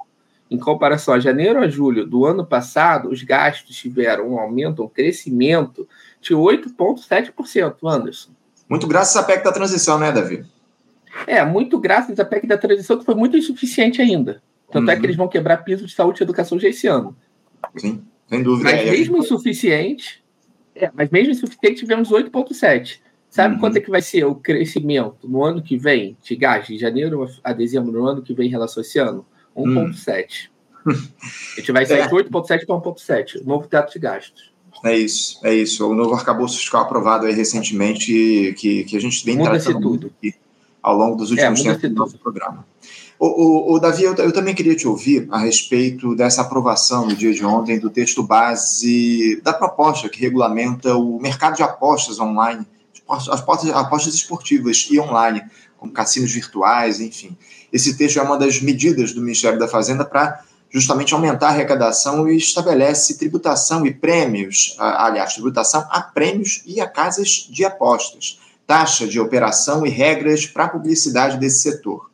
em 0.50 0.58
comparação 0.58 1.14
a 1.14 1.20
janeiro 1.20 1.60
a 1.60 1.68
julho 1.68 2.06
do 2.06 2.24
ano 2.26 2.44
passado, 2.44 3.08
os 3.08 3.22
gastos 3.22 3.76
tiveram 3.76 4.32
um 4.32 4.38
aumento, 4.38 4.82
um 4.82 4.88
crescimento 4.88 5.88
de 6.20 6.34
8,7%, 6.34 7.76
Anderson. 7.84 8.30
Muito 8.68 8.86
graças 8.86 9.16
à 9.16 9.22
PEC 9.22 9.44
da 9.44 9.52
transição, 9.52 9.98
né, 9.98 10.12
Davi? 10.12 10.44
É, 11.26 11.44
muito 11.44 11.78
graças 11.78 12.18
à 12.18 12.24
PEC 12.24 12.46
da 12.46 12.56
transição, 12.56 12.98
que 12.98 13.04
foi 13.04 13.14
muito 13.14 13.36
insuficiente 13.36 14.00
ainda. 14.00 14.42
Tanto 14.72 14.86
uhum. 14.86 14.90
é 14.90 14.94
que 14.94 15.00
uhum. 15.00 15.04
eles 15.04 15.16
vão 15.16 15.28
quebrar 15.28 15.58
piso 15.58 15.86
de 15.86 15.92
saúde 15.92 16.20
e 16.20 16.24
educação 16.24 16.58
já 16.58 16.68
esse 16.68 16.86
ano. 16.86 17.14
Sim, 17.76 18.02
sem 18.26 18.42
dúvida. 18.42 18.70
Mas 18.70 18.80
é, 18.80 18.90
mesmo 18.90 19.16
gente... 19.16 19.26
insuficiente, 19.26 20.24
é, 20.74 20.90
mas 20.94 21.10
mesmo 21.10 21.32
insuficiente, 21.32 21.80
tivemos 21.80 22.10
8,7. 22.10 23.00
Sabe 23.28 23.54
uhum. 23.54 23.60
quanto 23.60 23.76
é 23.76 23.80
que 23.80 23.90
vai 23.90 24.02
ser 24.02 24.24
o 24.24 24.34
crescimento 24.34 25.28
no 25.28 25.44
ano 25.44 25.62
que 25.62 25.76
vem 25.76 26.16
de 26.22 26.34
gás, 26.34 26.66
de 26.66 26.78
janeiro 26.78 27.26
a 27.44 27.52
dezembro, 27.52 27.92
no 27.92 28.06
ano 28.06 28.22
que 28.22 28.34
vem 28.34 28.48
em 28.48 28.50
relação 28.50 28.82
a 28.82 28.84
esse 28.84 28.98
ano? 28.98 29.24
1,7. 29.56 30.50
A 30.86 31.60
gente 31.60 31.72
vai 31.72 31.84
sair 31.86 32.00
é. 32.00 32.06
de 32.08 32.14
8,7 32.14 32.66
para 32.66 32.76
1,7, 32.76 33.44
novo 33.44 33.68
teto 33.68 33.92
de 33.92 33.98
gastos. 33.98 34.52
É 34.84 34.96
isso, 34.96 35.38
é 35.44 35.54
isso. 35.54 35.88
O 35.88 35.94
novo 35.94 36.14
arcabouço 36.14 36.58
fiscal 36.58 36.82
aprovado 36.82 37.26
aí 37.26 37.32
recentemente, 37.32 38.54
que, 38.58 38.84
que 38.84 38.96
a 38.96 39.00
gente 39.00 39.24
vem 39.24 39.36
muda 39.36 39.50
tratando 39.50 39.80
tudo. 39.80 40.12
aqui 40.18 40.34
ao 40.82 40.96
longo 40.96 41.16
dos 41.16 41.30
últimos 41.30 41.60
é, 41.60 41.74
tempos 41.74 41.90
do 41.90 41.94
nosso 41.94 42.18
programa. 42.18 42.66
O, 43.24 43.26
o, 43.26 43.74
o 43.74 43.78
Davi, 43.78 44.02
eu, 44.02 44.16
eu, 44.16 44.32
também 44.32 44.52
queria 44.52 44.74
te 44.74 44.88
ouvir 44.88 45.28
a 45.30 45.38
respeito 45.38 46.12
dessa 46.16 46.42
aprovação 46.42 47.06
no 47.06 47.14
dia 47.14 47.32
de 47.32 47.44
ontem 47.44 47.78
do 47.78 47.88
texto 47.88 48.20
base 48.20 49.40
da 49.44 49.52
proposta 49.52 50.08
que 50.08 50.18
regulamenta 50.18 50.96
o 50.96 51.20
mercado 51.20 51.54
de 51.54 51.62
apostas 51.62 52.18
online, 52.18 52.66
as 53.08 53.28
apostas, 53.28 53.70
apostas 53.70 54.14
esportivas 54.14 54.88
e 54.90 54.98
online, 54.98 55.40
como 55.78 55.92
cassinos 55.92 56.32
virtuais, 56.32 56.98
enfim. 56.98 57.38
Esse 57.72 57.96
texto 57.96 58.18
é 58.18 58.22
uma 58.22 58.36
das 58.36 58.60
medidas 58.60 59.12
do 59.12 59.20
Ministério 59.20 59.56
da 59.56 59.68
Fazenda 59.68 60.04
para 60.04 60.42
justamente 60.68 61.14
aumentar 61.14 61.46
a 61.46 61.50
arrecadação 61.50 62.28
e 62.28 62.36
estabelece 62.36 63.18
tributação 63.18 63.86
e 63.86 63.94
prêmios, 63.94 64.74
aliás, 64.80 65.34
tributação 65.34 65.86
a 65.90 66.00
prêmios 66.00 66.60
e 66.66 66.80
a 66.80 66.88
casas 66.88 67.46
de 67.48 67.64
apostas, 67.64 68.40
taxa 68.66 69.06
de 69.06 69.20
operação 69.20 69.86
e 69.86 69.90
regras 69.90 70.44
para 70.44 70.64
a 70.64 70.68
publicidade 70.68 71.38
desse 71.38 71.60
setor. 71.60 72.10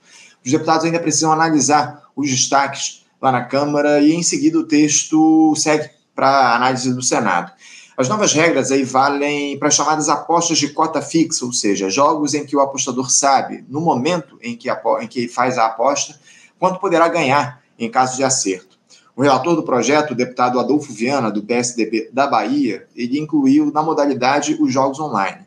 Os 0.48 0.52
deputados 0.52 0.86
ainda 0.86 0.98
precisam 0.98 1.30
analisar 1.30 2.04
os 2.16 2.30
destaques 2.30 3.04
lá 3.20 3.30
na 3.30 3.44
Câmara 3.44 4.00
e, 4.00 4.14
em 4.14 4.22
seguida, 4.22 4.58
o 4.58 4.64
texto 4.64 5.54
segue 5.54 5.90
para 6.14 6.56
análise 6.56 6.90
do 6.90 7.02
Senado. 7.02 7.52
As 7.98 8.08
novas 8.08 8.32
regras 8.32 8.72
aí 8.72 8.82
valem 8.82 9.58
para 9.58 9.68
as 9.68 9.74
chamadas 9.74 10.08
apostas 10.08 10.56
de 10.56 10.70
cota 10.70 11.02
fixa, 11.02 11.44
ou 11.44 11.52
seja, 11.52 11.90
jogos 11.90 12.32
em 12.32 12.46
que 12.46 12.56
o 12.56 12.60
apostador 12.60 13.10
sabe, 13.10 13.62
no 13.68 13.82
momento 13.82 14.38
em 14.42 14.56
que, 14.56 14.70
em 14.70 15.06
que 15.06 15.28
faz 15.28 15.58
a 15.58 15.66
aposta, 15.66 16.18
quanto 16.58 16.80
poderá 16.80 17.08
ganhar 17.08 17.62
em 17.78 17.90
caso 17.90 18.16
de 18.16 18.24
acerto. 18.24 18.78
O 19.14 19.20
relator 19.20 19.54
do 19.54 19.62
projeto, 19.62 20.12
o 20.12 20.16
deputado 20.16 20.58
Adolfo 20.58 20.94
Viana, 20.94 21.30
do 21.30 21.42
PSDB 21.42 22.08
da 22.10 22.26
Bahia, 22.26 22.88
ele 22.96 23.18
incluiu 23.18 23.70
na 23.70 23.82
modalidade 23.82 24.56
os 24.58 24.72
jogos 24.72 24.98
online. 24.98 25.44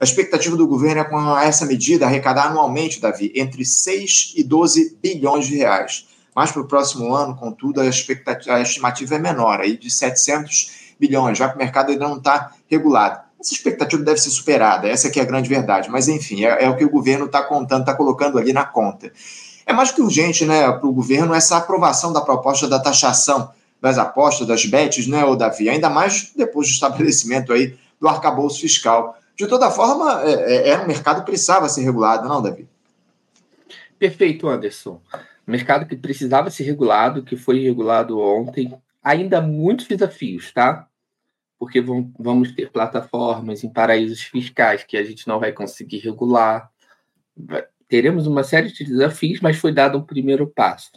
A 0.00 0.04
expectativa 0.04 0.56
do 0.56 0.66
governo 0.66 1.02
é 1.02 1.04
com 1.04 1.38
essa 1.38 1.66
medida 1.66 2.06
arrecadar 2.06 2.46
anualmente, 2.46 3.02
Davi, 3.02 3.30
entre 3.36 3.66
6 3.66 4.32
e 4.34 4.42
12 4.42 4.96
bilhões 5.02 5.46
de 5.46 5.56
reais. 5.56 6.06
Mas 6.34 6.50
para 6.50 6.62
o 6.62 6.66
próximo 6.66 7.14
ano, 7.14 7.36
contudo, 7.36 7.82
a, 7.82 7.86
expectativa, 7.86 8.56
a 8.56 8.62
estimativa 8.62 9.16
é 9.16 9.18
menor, 9.18 9.60
aí 9.60 9.76
de 9.76 9.90
700 9.90 10.94
bilhões, 10.98 11.36
já 11.36 11.50
que 11.50 11.56
o 11.56 11.58
mercado 11.58 11.90
ainda 11.90 12.08
não 12.08 12.16
está 12.16 12.50
regulado. 12.66 13.20
Essa 13.38 13.52
expectativa 13.52 14.02
deve 14.02 14.18
ser 14.18 14.30
superada, 14.30 14.88
essa 14.88 15.08
aqui 15.08 15.20
é 15.20 15.22
a 15.22 15.26
grande 15.26 15.50
verdade. 15.50 15.90
Mas, 15.90 16.08
enfim, 16.08 16.46
é, 16.46 16.64
é 16.64 16.70
o 16.70 16.76
que 16.76 16.84
o 16.84 16.90
governo 16.90 17.26
está 17.26 17.42
contando, 17.42 17.80
está 17.80 17.92
colocando 17.92 18.38
ali 18.38 18.54
na 18.54 18.64
conta. 18.64 19.12
É 19.66 19.72
mais 19.74 19.90
que 19.90 20.00
urgente 20.00 20.46
né, 20.46 20.62
para 20.72 20.86
o 20.86 20.92
governo 20.92 21.34
essa 21.34 21.58
aprovação 21.58 22.10
da 22.10 22.22
proposta 22.22 22.66
da 22.66 22.78
taxação 22.78 23.50
das 23.82 23.98
apostas, 23.98 24.46
das 24.46 24.64
bets, 24.64 25.06
né, 25.06 25.22
Davi? 25.36 25.68
Ainda 25.68 25.90
mais 25.90 26.32
depois 26.34 26.68
do 26.68 26.72
estabelecimento 26.72 27.52
aí 27.52 27.76
do 28.00 28.08
arcabouço 28.08 28.60
fiscal. 28.60 29.16
De 29.40 29.48
toda 29.48 29.70
forma, 29.70 30.22
é, 30.22 30.32
é, 30.32 30.68
é 30.70 30.80
um 30.80 30.86
mercado 30.86 31.24
precisava 31.24 31.68
ser 31.68 31.82
regulado, 31.82 32.28
não, 32.28 32.42
Davi? 32.42 32.68
Perfeito, 33.98 34.48
Anderson. 34.48 35.00
Mercado 35.46 35.86
que 35.86 35.96
precisava 35.96 36.50
ser 36.50 36.64
regulado, 36.64 37.22
que 37.22 37.36
foi 37.36 37.60
regulado 37.60 38.20
ontem. 38.20 38.72
Ainda 39.02 39.40
muitos 39.40 39.86
desafios, 39.86 40.52
tá? 40.52 40.86
Porque 41.58 41.80
vamos 41.80 42.52
ter 42.52 42.70
plataformas 42.70 43.64
em 43.64 43.72
paraísos 43.72 44.22
fiscais 44.22 44.84
que 44.84 44.96
a 44.96 45.02
gente 45.04 45.26
não 45.26 45.40
vai 45.40 45.52
conseguir 45.52 45.98
regular 45.98 46.70
teremos 47.88 48.26
uma 48.26 48.44
série 48.44 48.72
de 48.72 48.84
desafios, 48.84 49.40
mas 49.40 49.56
foi 49.56 49.72
dado 49.72 49.98
um 49.98 50.02
primeiro 50.02 50.46
passo. 50.46 50.92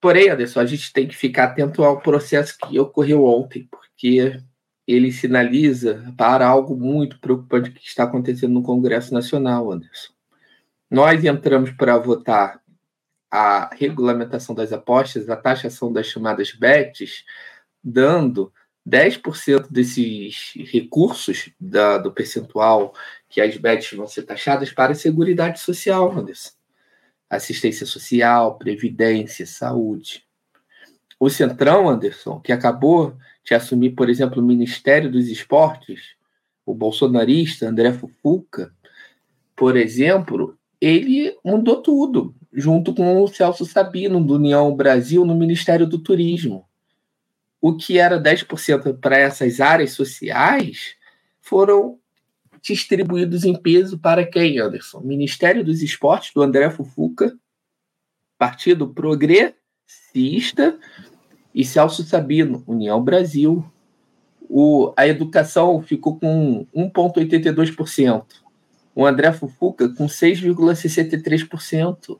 Porém, 0.00 0.28
Anderson, 0.28 0.58
a 0.58 0.66
gente 0.66 0.92
tem 0.92 1.06
que 1.06 1.14
ficar 1.14 1.44
atento 1.44 1.84
ao 1.84 2.00
processo 2.00 2.58
que 2.58 2.78
ocorreu 2.80 3.24
ontem, 3.24 3.68
porque 3.70 4.40
ele 4.86 5.12
sinaliza 5.12 6.12
para 6.16 6.46
algo 6.46 6.76
muito 6.76 7.18
preocupante 7.20 7.70
que 7.70 7.86
está 7.86 8.04
acontecendo 8.04 8.52
no 8.52 8.62
Congresso 8.62 9.14
Nacional, 9.14 9.70
Anderson. 9.70 10.12
Nós 10.90 11.24
entramos 11.24 11.70
para 11.70 11.96
votar 11.98 12.60
a 13.30 13.74
regulamentação 13.74 14.54
das 14.54 14.72
apostas, 14.72 15.30
a 15.30 15.36
taxação 15.36 15.92
das 15.92 16.06
chamadas 16.06 16.52
BETs, 16.52 17.24
dando 17.82 18.52
10% 18.86 19.68
desses 19.70 20.52
recursos 20.70 21.50
da, 21.58 21.98
do 21.98 22.12
percentual 22.12 22.94
que 23.28 23.40
as 23.40 23.56
bets 23.56 23.96
vão 23.96 24.06
ser 24.06 24.24
taxadas 24.24 24.72
para 24.72 24.92
a 24.92 24.96
Seguridade 24.96 25.60
Social, 25.60 26.12
Anderson. 26.12 26.50
Assistência 27.30 27.86
social, 27.86 28.58
previdência, 28.58 29.46
saúde. 29.46 30.26
O 31.22 31.30
Centrão, 31.30 31.88
Anderson, 31.88 32.40
que 32.40 32.52
acabou 32.52 33.14
de 33.44 33.54
assumir, 33.54 33.90
por 33.90 34.10
exemplo, 34.10 34.42
o 34.42 34.46
Ministério 34.46 35.10
dos 35.10 35.28
Esportes, 35.28 36.16
o 36.66 36.74
bolsonarista 36.74 37.68
André 37.68 37.92
Fufuca, 37.92 38.72
por 39.54 39.76
exemplo, 39.76 40.58
ele 40.80 41.36
mudou 41.44 41.80
tudo, 41.80 42.34
junto 42.52 42.94
com 42.94 43.22
o 43.22 43.28
Celso 43.28 43.64
Sabino, 43.64 44.24
do 44.24 44.34
União 44.34 44.74
Brasil, 44.74 45.24
no 45.24 45.34
Ministério 45.34 45.86
do 45.86 45.98
Turismo 45.98 46.66
o 47.62 47.76
que 47.76 47.96
era 47.96 48.20
10% 48.20 48.98
para 48.98 49.16
essas 49.16 49.60
áreas 49.60 49.92
sociais 49.92 50.96
foram 51.40 52.00
distribuídos 52.60 53.44
em 53.44 53.54
peso 53.54 53.96
para 53.96 54.26
quem, 54.26 54.58
Anderson? 54.58 54.98
Ministério 55.00 55.62
dos 55.64 55.80
Esportes, 55.80 56.32
do 56.34 56.42
André 56.42 56.68
Fufuca, 56.70 57.32
Partido 58.36 58.88
Progressista 58.88 60.76
e 61.54 61.64
Celso 61.64 62.02
Sabino, 62.04 62.62
União 62.66 63.02
Brasil. 63.02 63.64
O, 64.48 64.92
a 64.96 65.06
educação 65.06 65.82
ficou 65.82 66.18
com 66.18 66.66
1,82%. 66.74 68.24
O 68.94 69.06
André 69.06 69.32
Fufuca 69.32 69.88
com 69.88 70.06
6,63%. 70.06 72.18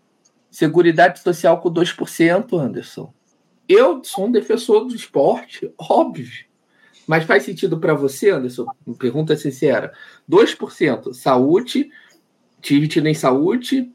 Seguridade 0.50 1.20
Social 1.20 1.60
com 1.60 1.72
2%, 1.72 2.58
Anderson. 2.58 3.12
Eu 3.68 4.02
sou 4.04 4.26
um 4.26 4.32
defensor 4.32 4.86
do 4.86 4.94
esporte, 4.94 5.72
óbvio. 5.78 6.44
Mas 7.06 7.24
faz 7.24 7.44
sentido 7.44 7.78
para 7.78 7.94
você, 7.94 8.30
Anderson? 8.30 8.66
Pergunta 8.98 9.36
sincera. 9.36 9.92
2% 10.30 11.14
saúde, 11.14 11.90
tive 12.60 12.88
em 13.08 13.14
saúde, 13.14 13.90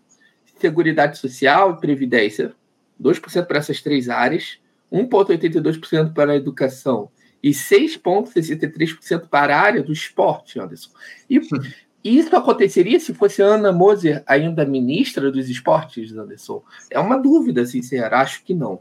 seguridade 0.59 1.17
social 1.17 1.71
e 1.71 1.79
previdência. 1.79 2.53
2% 3.01 3.45
para 3.45 3.59
essas 3.59 3.81
três 3.81 4.09
áreas, 4.09 4.59
1,82% 4.91 6.13
para 6.13 6.33
a 6.33 6.35
educação 6.35 7.09
e 7.41 7.51
6,63% 7.51 9.27
para 9.29 9.55
a 9.55 9.61
área 9.61 9.83
do 9.83 9.93
esporte, 9.93 10.59
Anderson. 10.59 10.89
E 11.29 11.39
isso 12.03 12.35
aconteceria 12.35 12.99
se 12.99 13.13
fosse 13.13 13.41
Ana 13.41 13.71
Moser 13.71 14.23
ainda 14.25 14.65
ministra 14.65 15.31
dos 15.31 15.49
esportes, 15.49 16.11
Anderson? 16.13 16.63
É 16.89 16.99
uma 16.99 17.17
dúvida 17.17 17.65
sincera, 17.65 18.19
acho 18.19 18.43
que 18.43 18.53
não. 18.53 18.79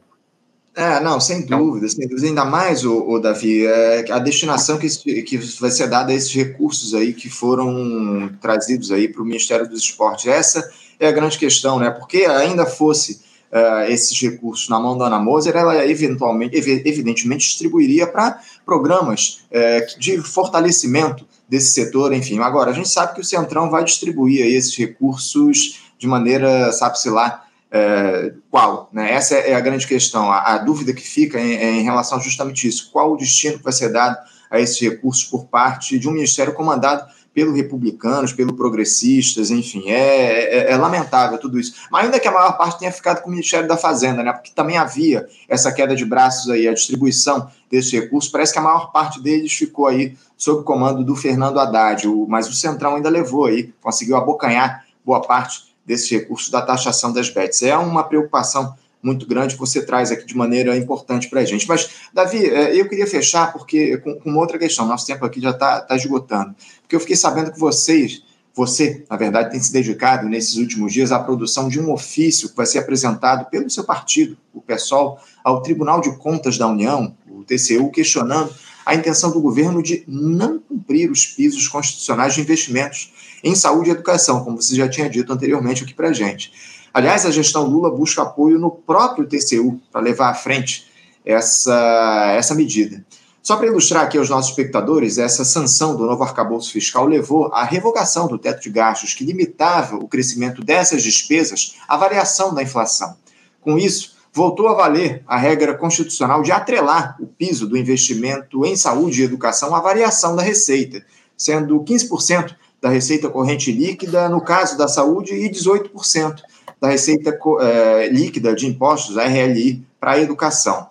É, 0.77 1.01
não, 1.01 1.19
sem 1.19 1.47
dúvida, 1.47 1.89
sem 1.89 2.07
dúvida. 2.07 2.27
Ainda 2.27 2.45
mais, 2.45 2.85
o, 2.85 3.09
o 3.09 3.19
Davi, 3.19 3.65
é 3.65 4.13
a 4.13 4.19
destinação 4.19 4.79
que, 4.79 4.89
que 5.23 5.39
vai 5.59 5.71
ser 5.71 5.89
dada 5.89 6.13
a 6.13 6.15
esses 6.15 6.33
recursos 6.35 6.93
aí 6.93 7.15
que 7.15 7.31
foram 7.31 8.29
trazidos 8.43 8.93
aí 8.93 9.09
para 9.09 9.23
o 9.23 9.25
Ministério 9.25 9.67
dos 9.67 9.81
Esportes. 9.81 10.27
Essa 10.27 10.71
é 11.01 11.09
a 11.09 11.13
grande 11.13 11.39
questão, 11.39 11.79
né? 11.79 11.91
Porque 11.91 12.27
ainda 12.27 12.67
fosse 12.67 13.23
uh, 13.53 13.91
esses 13.91 14.21
recursos 14.21 14.69
na 14.69 14.79
mão 14.79 14.97
da 14.97 15.07
Ana 15.07 15.19
Moser, 15.19 15.57
ela 15.57 15.87
eventualmente, 15.87 16.57
evidentemente, 16.57 17.47
distribuiria 17.47 18.07
para 18.07 18.41
programas 18.65 19.41
uh, 19.51 19.99
de 19.99 20.19
fortalecimento 20.19 21.27
desse 21.49 21.73
setor, 21.73 22.13
enfim. 22.13 22.39
Agora, 22.41 22.71
a 22.71 22.75
gente 22.75 22.89
sabe 22.89 23.15
que 23.15 23.21
o 23.21 23.25
Centrão 23.25 23.71
vai 23.71 23.85
distribuir 23.85 24.45
esses 24.47 24.77
recursos 24.77 25.81
de 25.99 26.07
maneira, 26.07 26.73
sabe-se 26.73 27.09
lá, 27.09 27.47
é, 27.71 28.33
qual? 28.51 28.89
Né? 28.93 29.13
Essa 29.13 29.35
é 29.35 29.55
a 29.55 29.61
grande 29.61 29.87
questão. 29.87 30.31
A, 30.31 30.55
a 30.55 30.59
dúvida 30.59 30.93
que 30.93 31.03
fica 31.03 31.39
em, 31.41 31.81
em, 31.81 31.83
relação 31.83 32.21
justamente 32.21 32.67
isso. 32.67 32.91
Qual 32.93 33.13
o 33.13 33.17
destino 33.17 33.59
que 33.59 33.65
vai 33.65 33.73
ser 33.73 33.91
dado 33.91 34.17
a 34.51 34.61
esses 34.61 34.81
recursos 34.81 35.25
por 35.25 35.47
parte 35.47 35.99
de 35.99 36.09
um 36.09 36.13
ministério 36.13 36.55
comandado 36.55 37.05
pelo 37.37 37.53
republicanos, 37.53 38.33
pelo 38.33 38.55
progressistas, 38.55 39.51
enfim, 39.51 39.91
é, 39.91 40.71
é, 40.71 40.73
é, 40.73 40.77
lamentável 40.79 41.37
tudo 41.37 41.61
isso. 41.61 41.75
Mas 41.91 42.07
ainda 42.07 42.19
que 42.19 42.27
a 42.27 42.33
maior 42.33 42.57
parte 42.57 42.79
tenha 42.79 42.91
ficado 42.91 43.21
com 43.21 43.29
o 43.29 43.31
Ministério 43.31 43.69
da 43.69 43.77
Fazenda, 43.77 44.23
né? 44.23 44.33
Porque 44.33 44.53
também 44.55 44.79
havia 44.79 45.29
essa 45.47 45.71
queda 45.71 45.95
de 45.95 46.03
braços 46.07 46.49
aí, 46.49 46.67
a 46.67 46.73
distribuição 46.73 47.47
desses 47.71 47.93
recursos, 47.93 48.31
parece 48.31 48.55
que 48.55 48.59
a 48.59 48.63
maior 48.63 48.91
parte 48.91 49.23
deles 49.23 49.53
ficou 49.53 49.87
aí 49.87 50.17
sob 50.35 50.63
o 50.63 50.65
comando 50.65 51.05
do 51.05 51.15
Fernando 51.15 51.61
Haddad, 51.61 52.09
o, 52.09 52.27
mas 52.27 52.49
o 52.49 52.55
Centrão 52.55 52.95
ainda 52.95 53.11
levou 53.11 53.45
aí, 53.45 53.71
conseguiu 53.83 54.17
abocanhar 54.17 54.87
boa 55.05 55.21
parte 55.21 55.75
desses 55.85 56.11
recursos 56.11 56.49
da 56.49 56.63
taxação 56.63 57.13
das 57.13 57.29
bets. 57.29 57.63
É 57.63 57.77
uma 57.77 58.03
preocupação 58.03 58.75
muito 59.03 59.27
grande 59.27 59.55
que 59.55 59.61
você 59.61 59.85
traz 59.85 60.11
aqui 60.11 60.27
de 60.27 60.37
maneira 60.37 60.77
importante 60.77 61.29
para 61.29 61.41
a 61.41 61.45
gente. 61.45 61.69
Mas, 61.69 61.89
Davi, 62.13 62.47
é, 62.47 62.75
eu 62.79 62.89
queria 62.89 63.07
fechar 63.07 63.53
porque 63.53 63.99
com, 63.99 64.15
com 64.19 64.35
outra 64.37 64.59
questão. 64.59 64.87
Nosso 64.87 65.07
tempo 65.07 65.25
aqui 65.25 65.41
já 65.41 65.51
está 65.51 65.81
tá 65.81 65.97
esgotando. 65.97 66.55
Porque 66.83 66.97
eu 66.97 67.01
fiquei 67.01 67.17
sabendo 67.17 67.53
que 67.53 67.59
vocês 67.59 68.23
Você, 68.55 69.05
na 69.11 69.19
verdade, 69.19 69.51
tem 69.51 69.61
se 69.61 69.71
dedicado 69.71 70.27
nesses 70.27 70.57
últimos 70.57 70.91
dias 70.91 71.13
à 71.13 71.19
produção 71.19 71.69
de 71.69 71.79
um 71.79 71.93
ofício 71.93 72.49
que 72.49 72.57
vai 72.57 72.65
ser 72.65 72.79
apresentado 72.79 73.51
pelo 73.51 73.69
seu 73.69 73.85
partido, 73.85 74.35
o 74.55 74.63
PSOL, 74.63 75.19
ao 75.45 75.61
Tribunal 75.61 76.01
de 76.01 76.17
Contas 76.17 76.57
da 76.57 76.67
União, 76.67 77.15
o 77.29 77.45
TCU, 77.45 77.91
questionando 77.91 78.51
a 78.87 78.95
intenção 78.95 79.31
do 79.31 79.43
governo 79.43 79.83
de 79.83 80.05
não 80.09 80.59
cumprir 80.59 81.11
os 81.11 81.27
pisos 81.27 81.69
constitucionais 81.69 82.35
de 82.35 82.41
investimentos 82.41 83.13
em 83.45 83.55
saúde 83.55 83.91
e 83.91 83.93
educação, 83.93 84.43
como 84.43 84.63
você 84.63 84.75
já 84.75 84.89
tinha 84.89 85.11
dito 85.11 85.31
anteriormente 85.31 85.85
aqui 85.85 85.93
para 85.93 86.09
a 86.09 86.13
gente. 86.13 86.51
Aliás, 86.97 87.27
a 87.27 87.31
gestão 87.31 87.67
Lula 87.67 87.91
busca 87.91 88.23
apoio 88.23 88.59
no 88.59 88.71
próprio 88.71 89.29
TCU 89.29 89.79
para 89.93 90.01
levar 90.01 90.31
à 90.31 90.35
frente 90.35 90.87
essa, 91.27 92.33
essa 92.35 92.55
medida. 92.55 93.05
Só 93.43 93.59
para 93.59 93.67
ilustrar 93.67 94.05
aqui 94.05 94.17
aos 94.17 94.31
nossos 94.31 94.53
espectadores, 94.53 95.19
essa 95.19 95.45
sanção 95.45 95.95
do 95.95 96.07
novo 96.07 96.23
arcabouço 96.23 96.73
fiscal 96.73 97.05
levou 97.05 97.53
à 97.53 97.65
revogação 97.65 98.27
do 98.27 98.39
teto 98.39 98.63
de 98.63 98.71
gastos 98.71 99.13
que 99.13 99.27
limitava 99.27 99.97
o 99.97 100.09
crescimento 100.09 100.65
dessas 100.65 101.03
despesas 101.03 101.75
à 101.87 101.99
variação 101.99 102.55
da 102.55 102.63
inflação. 102.63 103.15
Com 103.61 103.79
isso, 103.79 104.17
voltou 104.33 104.67
a 104.67 104.73
valer 104.73 105.23
a 105.27 105.37
regra 105.37 105.75
constitucional 105.75 106.41
de 106.41 106.51
atrelar 106.51 107.15
o 107.21 107.27
piso 107.27 107.67
do 107.67 107.77
investimento 107.77 108.65
em 108.65 108.75
saúde 108.75 109.21
e 109.21 109.25
educação 109.27 109.75
à 109.75 109.81
variação 109.81 110.35
da 110.35 110.43
receita, 110.43 111.05
sendo 111.37 111.79
15% 111.81 112.57
da 112.81 112.89
receita 112.89 113.29
corrente 113.29 113.71
líquida 113.71 114.31
no 114.31 114.41
caso 114.41 114.79
da 114.79 114.89
saúde 114.89 115.35
e 115.35 115.51
18% 115.51 116.41
da 116.81 116.89
receita 116.89 117.39
é, 117.61 118.09
líquida 118.09 118.55
de 118.55 118.67
impostos, 118.67 119.17
a 119.17 119.25
RLI, 119.25 119.85
para 119.99 120.13
a 120.13 120.21
educação. 120.21 120.89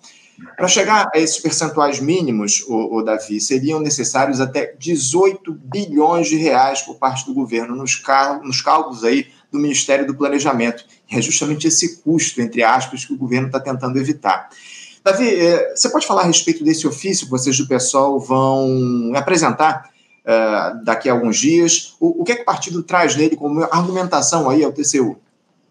Para 0.57 0.67
chegar 0.67 1.09
a 1.13 1.19
esses 1.19 1.39
percentuais 1.39 1.99
mínimos, 1.99 2.65
o, 2.67 2.97
o, 2.97 3.01
Davi, 3.01 3.39
seriam 3.39 3.79
necessários 3.79 4.41
até 4.41 4.73
18 4.77 5.53
bilhões 5.53 6.27
de 6.27 6.35
reais 6.35 6.81
por 6.81 6.95
parte 6.95 7.25
do 7.25 7.33
governo 7.33 7.75
nos, 7.75 8.01
nos 8.43 8.61
cálculos 8.61 9.03
aí 9.03 9.27
do 9.51 9.59
Ministério 9.59 10.05
do 10.05 10.15
Planejamento. 10.15 10.83
E 11.09 11.17
é 11.17 11.21
justamente 11.21 11.67
esse 11.67 11.97
custo, 11.97 12.41
entre 12.41 12.63
aspas, 12.63 13.05
que 13.05 13.13
o 13.13 13.17
governo 13.17 13.47
está 13.47 13.59
tentando 13.59 13.97
evitar. 13.97 14.49
Davi, 15.03 15.29
é, 15.29 15.75
você 15.75 15.87
pode 15.89 16.05
falar 16.05 16.23
a 16.23 16.25
respeito 16.25 16.63
desse 16.63 16.85
ofício 16.87 17.25
que 17.25 17.31
vocês 17.31 17.57
do 17.57 17.67
PSOL 17.67 18.19
vão 18.19 19.13
apresentar 19.15 19.89
uh, 20.25 20.83
daqui 20.83 21.07
a 21.07 21.13
alguns 21.13 21.37
dias? 21.37 21.95
O, 21.99 22.21
o, 22.21 22.23
que 22.23 22.31
é 22.31 22.35
que 22.35 22.41
o 22.41 22.45
partido 22.45 22.83
traz 22.83 23.15
nele 23.15 23.35
como 23.35 23.63
argumentação 23.63 24.49
aí 24.49 24.63
ao 24.63 24.73
TCU? 24.73 25.17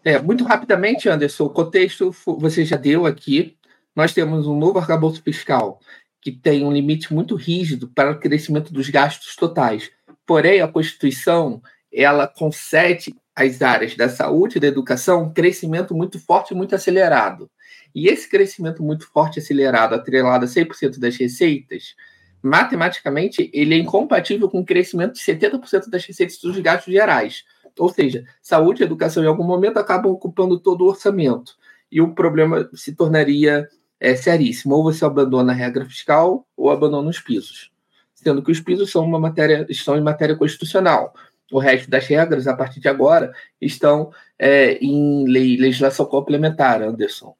É, 0.04 0.20
muito 0.20 0.44
rapidamente, 0.44 1.08
Anderson, 1.08 1.44
o 1.44 1.50
contexto 1.50 2.14
você 2.38 2.64
já 2.64 2.76
deu 2.76 3.06
aqui. 3.06 3.56
Nós 3.96 4.12
temos 4.12 4.46
um 4.46 4.58
novo 4.58 4.78
arcabouço 4.78 5.23
fiscal 5.23 5.80
que 6.20 6.32
tem 6.32 6.64
um 6.64 6.73
limite 6.73 7.12
muito 7.12 7.34
rígido 7.37 7.88
para 7.88 8.11
o 8.11 8.18
crescimento 8.18 8.73
dos 8.73 8.88
gastos 8.88 9.37
totais. 9.37 9.90
Porém, 10.26 10.61
a 10.61 10.68
Constituição 10.68 11.62
ela 11.92 12.26
concede 12.26 13.14
às 13.37 13.62
áreas 13.62 13.96
da 13.96 14.08
saúde 14.08 14.56
e 14.56 14.61
da 14.61 14.66
educação 14.66 15.25
um 15.25 15.32
crescimento 15.32 15.94
muito 15.94 16.18
forte 16.18 16.52
e 16.52 16.56
muito 16.56 16.75
acelerado. 16.75 17.50
E 17.94 18.08
esse 18.08 18.28
crescimento 18.28 18.82
muito 18.82 19.06
forte 19.12 19.37
e 19.37 19.40
acelerado, 19.40 19.94
atrelado 19.94 20.44
a 20.44 20.49
100% 20.49 20.99
das 20.99 21.16
receitas, 21.16 21.94
matematicamente, 22.42 23.50
ele 23.54 23.75
é 23.75 23.78
incompatível 23.78 24.50
com 24.50 24.61
o 24.61 24.64
crescimento 24.64 25.14
de 25.14 25.20
70% 25.20 25.88
das 25.88 26.04
receitas 26.04 26.38
dos 26.38 26.58
gastos 26.58 26.92
gerais. 26.92 27.44
Ou 27.78 27.88
seja, 27.88 28.25
saúde 28.43 28.83
e 28.83 28.85
educação, 28.85 29.23
em 29.23 29.26
algum 29.26 29.45
momento, 29.45 29.78
acabam 29.78 30.12
ocupando 30.12 30.59
todo 30.59 30.83
o 30.83 30.88
orçamento. 30.88 31.57
E 31.90 32.00
o 32.00 32.14
problema 32.14 32.69
se 32.75 32.95
tornaria 32.95 33.69
é, 34.00 34.14
seríssimo. 34.16 34.75
Ou 34.75 34.85
você 34.85 35.04
abandona 35.04 35.52
a 35.52 35.54
regra 35.54 35.85
fiscal 35.85 36.47
ou 36.57 36.71
abandona 36.71 37.09
os 37.09 37.21
pisos. 37.21 37.73
Sendo 38.14 38.43
que 38.43 38.52
os 38.52 38.61
pisos 38.61 38.90
são 38.90 39.04
uma 39.04 39.19
matéria, 39.19 39.66
estão 39.69 39.97
em 39.97 40.02
matéria 40.02 40.37
constitucional 40.37 41.12
o 41.52 41.59
resto 41.59 41.90
das 41.90 42.07
regras, 42.07 42.47
a 42.47 42.57
partir 42.57 42.81
de 42.81 42.88
agora, 42.88 43.33
estão 43.61 44.11
é, 44.38 44.73
em 44.78 45.25
lei, 45.28 45.57
legislação 45.57 46.07
complementar, 46.07 46.83
Anderson. 46.83 47.37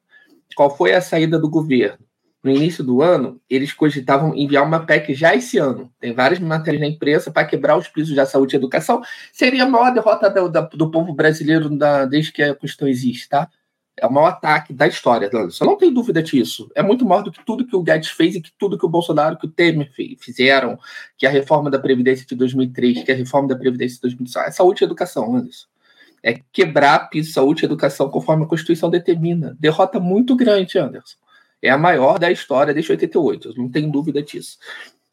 Qual 0.55 0.75
foi 0.75 0.93
a 0.93 1.01
saída 1.01 1.39
do 1.39 1.49
governo? 1.49 1.99
No 2.45 2.51
início 2.51 2.83
do 2.83 3.01
ano, 3.01 3.41
eles 3.49 3.73
cogitavam 3.73 4.35
enviar 4.35 4.63
uma 4.63 4.85
PEC 4.85 5.15
já 5.15 5.33
esse 5.33 5.57
ano. 5.57 5.91
Tem 5.99 6.13
várias 6.13 6.39
matérias 6.39 6.79
na 6.79 6.87
imprensa 6.87 7.31
para 7.31 7.43
quebrar 7.43 7.75
os 7.75 7.87
pisos 7.87 8.15
da 8.15 8.23
saúde 8.23 8.55
e 8.55 8.57
educação. 8.57 9.01
Seria 9.33 9.63
a 9.63 9.67
maior 9.67 9.91
derrota 9.91 10.29
do, 10.29 10.47
do 10.77 10.91
povo 10.91 11.11
brasileiro 11.11 11.75
da, 11.75 12.05
desde 12.05 12.31
que 12.31 12.43
a 12.43 12.53
Constituição 12.53 12.87
existe, 12.87 13.27
tá? 13.29 13.49
É 13.97 14.05
o 14.05 14.13
maior 14.13 14.27
ataque 14.27 14.71
da 14.71 14.85
história, 14.85 15.27
Você 15.27 15.65
não 15.65 15.75
tem 15.75 15.91
dúvida 15.91 16.21
disso. 16.21 16.69
É 16.75 16.83
muito 16.83 17.03
maior 17.03 17.23
do 17.23 17.31
que 17.31 17.43
tudo 17.43 17.65
que 17.65 17.75
o 17.75 17.81
Guedes 17.81 18.09
fez 18.09 18.35
e 18.35 18.41
que 18.41 18.51
tudo 18.59 18.77
que 18.77 18.85
o 18.85 18.89
Bolsonaro, 18.89 19.39
que 19.39 19.47
o 19.47 19.49
Temer 19.49 19.91
fizeram, 20.19 20.77
que 21.17 21.25
a 21.25 21.31
reforma 21.31 21.71
da 21.71 21.79
Previdência 21.79 22.27
de 22.27 22.35
2003, 22.35 23.01
que 23.01 23.11
a 23.11 23.15
reforma 23.15 23.47
da 23.47 23.55
Previdência 23.55 23.95
de 23.95 24.01
2005. 24.01 24.45
É 24.45 24.51
saúde 24.51 24.83
e 24.83 24.85
educação, 24.85 25.35
Anderson. 25.35 25.65
É 26.21 26.39
quebrar 26.53 27.09
piso, 27.09 27.33
saúde 27.33 27.63
e 27.63 27.65
educação 27.65 28.07
conforme 28.07 28.43
a 28.43 28.47
Constituição 28.47 28.91
determina. 28.91 29.57
Derrota 29.59 29.99
muito 29.99 30.35
grande, 30.35 30.77
Anderson. 30.77 31.24
É 31.61 31.69
a 31.69 31.77
maior 31.77 32.19
da 32.19 32.31
história 32.31 32.73
desde 32.73 32.91
88, 32.91 33.53
não 33.57 33.69
tem 33.69 33.89
dúvida 33.89 34.21
disso. 34.21 34.57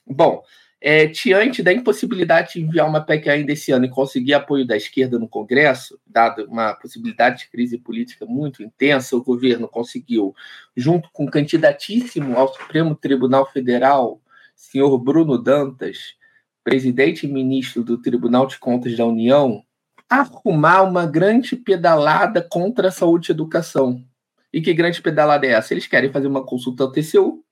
Bom, 0.07 0.43
é, 0.85 1.07
diante 1.07 1.63
da 1.63 1.73
impossibilidade 1.73 2.55
de 2.55 2.61
enviar 2.61 2.89
uma 2.89 3.01
PEC 3.01 3.31
ainda 3.31 3.53
esse 3.53 3.71
ano 3.71 3.85
e 3.85 3.89
conseguir 3.89 4.35
apoio 4.35 4.67
da 4.67 4.77
esquerda 4.77 5.17
no 5.17 5.29
Congresso, 5.29 5.97
dada 6.05 6.45
uma 6.47 6.75
possibilidade 6.75 7.45
de 7.45 7.51
crise 7.51 7.79
política 7.79 8.27
muito 8.27 8.65
intensa, 8.65 9.17
o 9.17 9.23
governo 9.23 9.69
conseguiu, 9.69 10.35
junto 10.77 11.09
com 11.13 11.25
o 11.25 11.31
candidatíssimo 11.31 12.37
ao 12.37 12.53
Supremo 12.53 12.97
Tribunal 12.97 13.49
Federal, 13.53 14.21
senhor 14.57 14.99
Bruno 14.99 15.39
Dantas, 15.39 16.17
presidente 16.65 17.27
e 17.27 17.33
ministro 17.33 17.85
do 17.85 17.97
Tribunal 17.97 18.49
de 18.49 18.59
Contas 18.59 18.97
da 18.97 19.07
União, 19.07 19.63
arrumar 20.11 20.83
uma 20.83 21.07
grande 21.07 21.55
pedalada 21.55 22.43
contra 22.43 22.89
a 22.89 22.93
saúde 22.93 23.31
e 23.31 23.33
educação. 23.33 24.05
E 24.53 24.61
que 24.61 24.75
grande 24.75 25.01
pedalada 25.01 25.47
é 25.47 25.51
essa? 25.51 25.73
Eles 25.73 25.87
querem 25.87 26.13
fazer 26.13 26.27
uma 26.27 26.45
consulta 26.45 26.83
ao 26.83 26.93
TCU, 26.93 27.43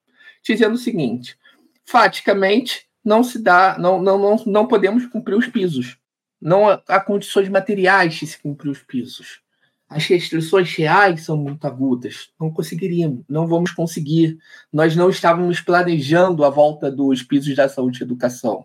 dizendo 0.45 0.75
o 0.75 0.79
seguinte: 0.79 1.37
faticamente, 1.85 2.87
não 3.05 3.25
se 3.25 3.43
dá, 3.43 3.77
não, 3.79 4.01
não, 4.01 4.19
não, 4.19 4.37
não 4.47 4.67
podemos 4.67 5.07
cumprir 5.07 5.37
os 5.37 5.47
pisos. 5.47 5.99
Não 6.41 6.69
há 6.69 7.01
condições 7.01 7.49
materiais 7.49 8.15
de 8.15 8.27
se 8.27 8.39
cumprir 8.39 8.71
os 8.71 8.83
pisos. 8.83 9.41
As 9.89 10.07
restrições 10.07 10.73
reais 10.75 11.25
são 11.25 11.37
muito 11.37 11.67
agudas. 11.67 12.31
Não 12.41 12.51
conseguiríamos, 12.51 13.25
não 13.29 13.47
vamos 13.47 13.73
conseguir. 13.73 14.39
Nós 14.73 14.95
não 14.95 15.11
estávamos 15.11 15.61
planejando 15.61 16.45
a 16.45 16.51
volta 16.51 16.91
dos 16.91 17.23
pisos 17.23 17.57
da 17.57 17.69
saúde 17.69 18.01
e 18.01 18.05
educação. 18.05 18.65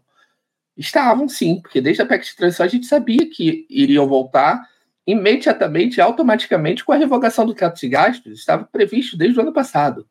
Estavam 0.78 1.28
sim, 1.28 1.62
porque 1.62 1.82
desde 1.82 2.02
a 2.02 2.06
PEC 2.06 2.26
de 2.26 2.36
transição 2.36 2.65
a 2.65 2.69
gente 2.69 2.86
sabia 2.86 3.30
que 3.30 3.65
iriam 3.69 4.08
voltar 4.08 4.62
imediatamente, 5.05 6.01
automaticamente, 6.01 6.83
com 6.83 6.91
a 6.91 6.97
revogação 6.97 7.45
do 7.45 7.53
teto 7.53 7.79
de 7.79 7.89
gastos. 7.89 8.39
Estava 8.39 8.63
previsto 8.63 9.17
desde 9.17 9.37
o 9.37 9.41
ano 9.41 9.53
passado. 9.53 10.07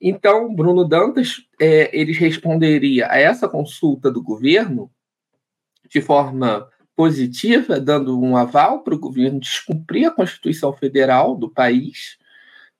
Então, 0.00 0.52
Bruno 0.52 0.84
Dantas, 0.84 1.46
é, 1.60 1.96
ele 1.96 2.12
responderia 2.12 3.06
a 3.08 3.18
essa 3.18 3.48
consulta 3.48 4.10
do 4.10 4.20
governo 4.20 4.90
de 5.88 6.00
forma 6.00 6.68
positiva, 6.96 7.78
dando 7.78 8.20
um 8.20 8.36
aval 8.36 8.82
para 8.82 8.94
o 8.94 8.98
governo 8.98 9.38
descumprir 9.38 10.08
a 10.08 10.10
Constituição 10.10 10.72
Federal 10.72 11.36
do 11.36 11.48
país, 11.48 12.18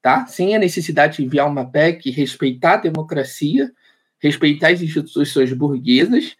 tá? 0.01 0.27
sem 0.27 0.57
a 0.57 0.59
necessidade 0.59 1.19
de 1.19 1.25
enviar 1.25 1.47
uma 1.47 1.65
PEC, 1.65 2.11
respeitar 2.11 2.75
a 2.75 2.79
democracia, 2.79 3.73
respeitar 4.19 4.69
as 4.69 4.83
instituições 4.83 5.53
burguesas 5.53 6.37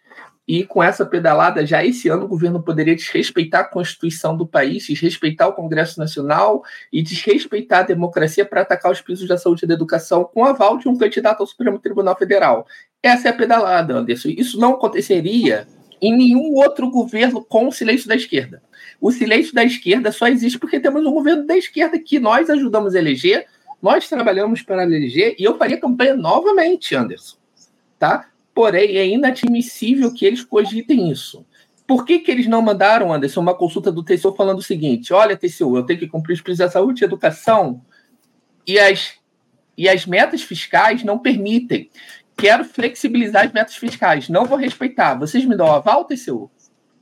e 0.47 0.65
com 0.65 0.83
essa 0.83 1.05
pedalada, 1.05 1.65
já 1.65 1.85
esse 1.85 2.09
ano, 2.09 2.25
o 2.25 2.27
governo 2.27 2.61
poderia 2.61 2.95
desrespeitar 2.95 3.61
a 3.61 3.67
Constituição 3.67 4.35
do 4.35 4.45
país, 4.45 4.85
desrespeitar 4.85 5.47
o 5.47 5.53
Congresso 5.53 5.97
Nacional 5.97 6.63
e 6.91 7.01
desrespeitar 7.01 7.79
a 7.79 7.83
democracia 7.83 8.45
para 8.45 8.61
atacar 8.61 8.91
os 8.91 8.99
pisos 8.99 9.27
da 9.27 9.37
saúde 9.37 9.63
e 9.63 9.67
da 9.67 9.73
educação 9.73 10.25
com 10.25 10.43
aval 10.43 10.77
de 10.77 10.89
um 10.89 10.97
candidato 10.97 11.39
ao 11.39 11.47
Supremo 11.47 11.79
Tribunal 11.79 12.17
Federal. 12.17 12.67
Essa 13.01 13.29
é 13.29 13.31
a 13.31 13.33
pedalada, 13.33 13.95
Anderson. 13.95 14.29
Isso 14.29 14.59
não 14.59 14.73
aconteceria 14.73 15.65
em 16.01 16.15
nenhum 16.15 16.55
outro 16.55 16.89
governo 16.89 17.41
com 17.41 17.69
o 17.69 17.71
silêncio 17.71 18.09
da 18.09 18.15
esquerda. 18.15 18.61
O 18.99 19.11
silêncio 19.11 19.53
da 19.53 19.63
esquerda 19.63 20.11
só 20.11 20.27
existe 20.27 20.59
porque 20.59 20.79
temos 20.79 21.05
um 21.05 21.13
governo 21.13 21.47
da 21.47 21.55
esquerda 21.55 21.97
que 21.97 22.19
nós 22.19 22.49
ajudamos 22.49 22.95
a 22.95 22.99
eleger, 22.99 23.45
nós 23.81 24.09
trabalhamos 24.09 24.61
para 24.61 24.83
eleger, 24.83 25.35
e 25.39 25.43
eu 25.45 25.57
faria 25.57 25.79
campanha 25.79 26.15
novamente, 26.15 26.93
Anderson. 26.93 27.37
Tá? 27.97 28.27
Porém, 28.53 28.97
é 28.97 29.07
inadmissível 29.07 30.13
que 30.13 30.25
eles 30.25 30.43
cogitem 30.43 31.09
isso. 31.09 31.45
Por 31.87 32.05
que, 32.05 32.19
que 32.19 32.31
eles 32.31 32.47
não 32.47 32.61
mandaram, 32.61 33.11
Anderson, 33.11 33.41
uma 33.41 33.55
consulta 33.55 33.91
do 33.91 34.03
TCU 34.03 34.33
falando 34.35 34.59
o 34.59 34.63
seguinte: 34.63 35.13
olha, 35.13 35.35
TCU, 35.35 35.75
eu 35.75 35.83
tenho 35.83 35.99
que 35.99 36.07
cumprir 36.07 36.33
os 36.33 36.41
princípios 36.41 36.67
da 36.69 36.71
saúde 36.71 37.03
e 37.03 37.05
educação 37.05 37.81
e 38.65 38.79
as, 38.79 39.15
e 39.77 39.89
as 39.89 40.05
metas 40.05 40.41
fiscais 40.41 41.03
não 41.03 41.19
permitem. 41.19 41.89
Quero 42.37 42.63
flexibilizar 42.63 43.45
as 43.45 43.53
metas 43.53 43.75
fiscais, 43.75 44.29
não 44.29 44.45
vou 44.45 44.57
respeitar. 44.57 45.15
Vocês 45.15 45.45
me 45.45 45.55
dão 45.55 45.67
aval, 45.67 46.05
TCU? 46.05 46.49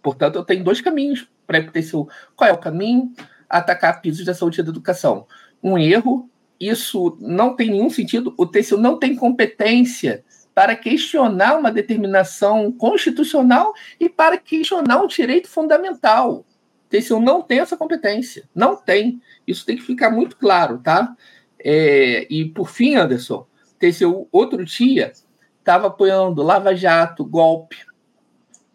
Portanto, 0.02 0.36
eu 0.36 0.44
tenho 0.44 0.64
dois 0.64 0.82
caminhos 0.82 1.28
para 1.46 1.60
ir 1.60 1.64
para 1.64 1.80
o 1.80 1.82
TCU. 1.82 2.10
Qual 2.36 2.50
é 2.50 2.54
o 2.54 2.58
caminho? 2.58 3.14
Atacar 3.50 4.02
pisos 4.02 4.26
da 4.26 4.34
saúde 4.34 4.60
e 4.60 4.64
da 4.64 4.70
educação. 4.70 5.28
Um 5.64 5.78
erro, 5.78 6.30
isso 6.60 7.18
não 7.22 7.56
tem 7.56 7.70
nenhum 7.70 7.90
sentido. 7.90 8.34
O 8.38 8.46
TCU 8.46 8.78
não 8.78 8.98
tem 8.98 9.16
competência 9.16 10.24
para 10.54 10.76
questionar 10.76 11.58
uma 11.58 11.72
determinação 11.72 12.72
constitucional 12.72 13.74
e 14.00 14.10
para 14.10 14.38
questionar 14.38 15.02
um 15.02 15.08
direito 15.08 15.48
fundamental. 15.48 16.46
TCU 16.90 17.22
não 17.22 17.42
tem 17.42 17.60
essa 17.60 17.78
competência. 17.78 18.44
Não 18.54 18.76
tem. 18.76 19.22
Isso 19.48 19.66
tem 19.66 19.78
que 19.78 19.84
ficar 19.84 20.12
muito 20.12 20.36
claro, 20.36 20.78
tá? 20.80 21.16
É, 21.58 22.28
e, 22.30 22.46
por 22.46 22.70
fim, 22.70 22.96
Anderson, 22.96 23.48
TCU, 23.80 24.28
outro 24.32 24.66
dia, 24.66 25.14
estava 25.60 25.88
apoiando 25.88 26.44
Lava 26.44 26.76
Jato, 26.76 27.24
golpe. 27.24 27.78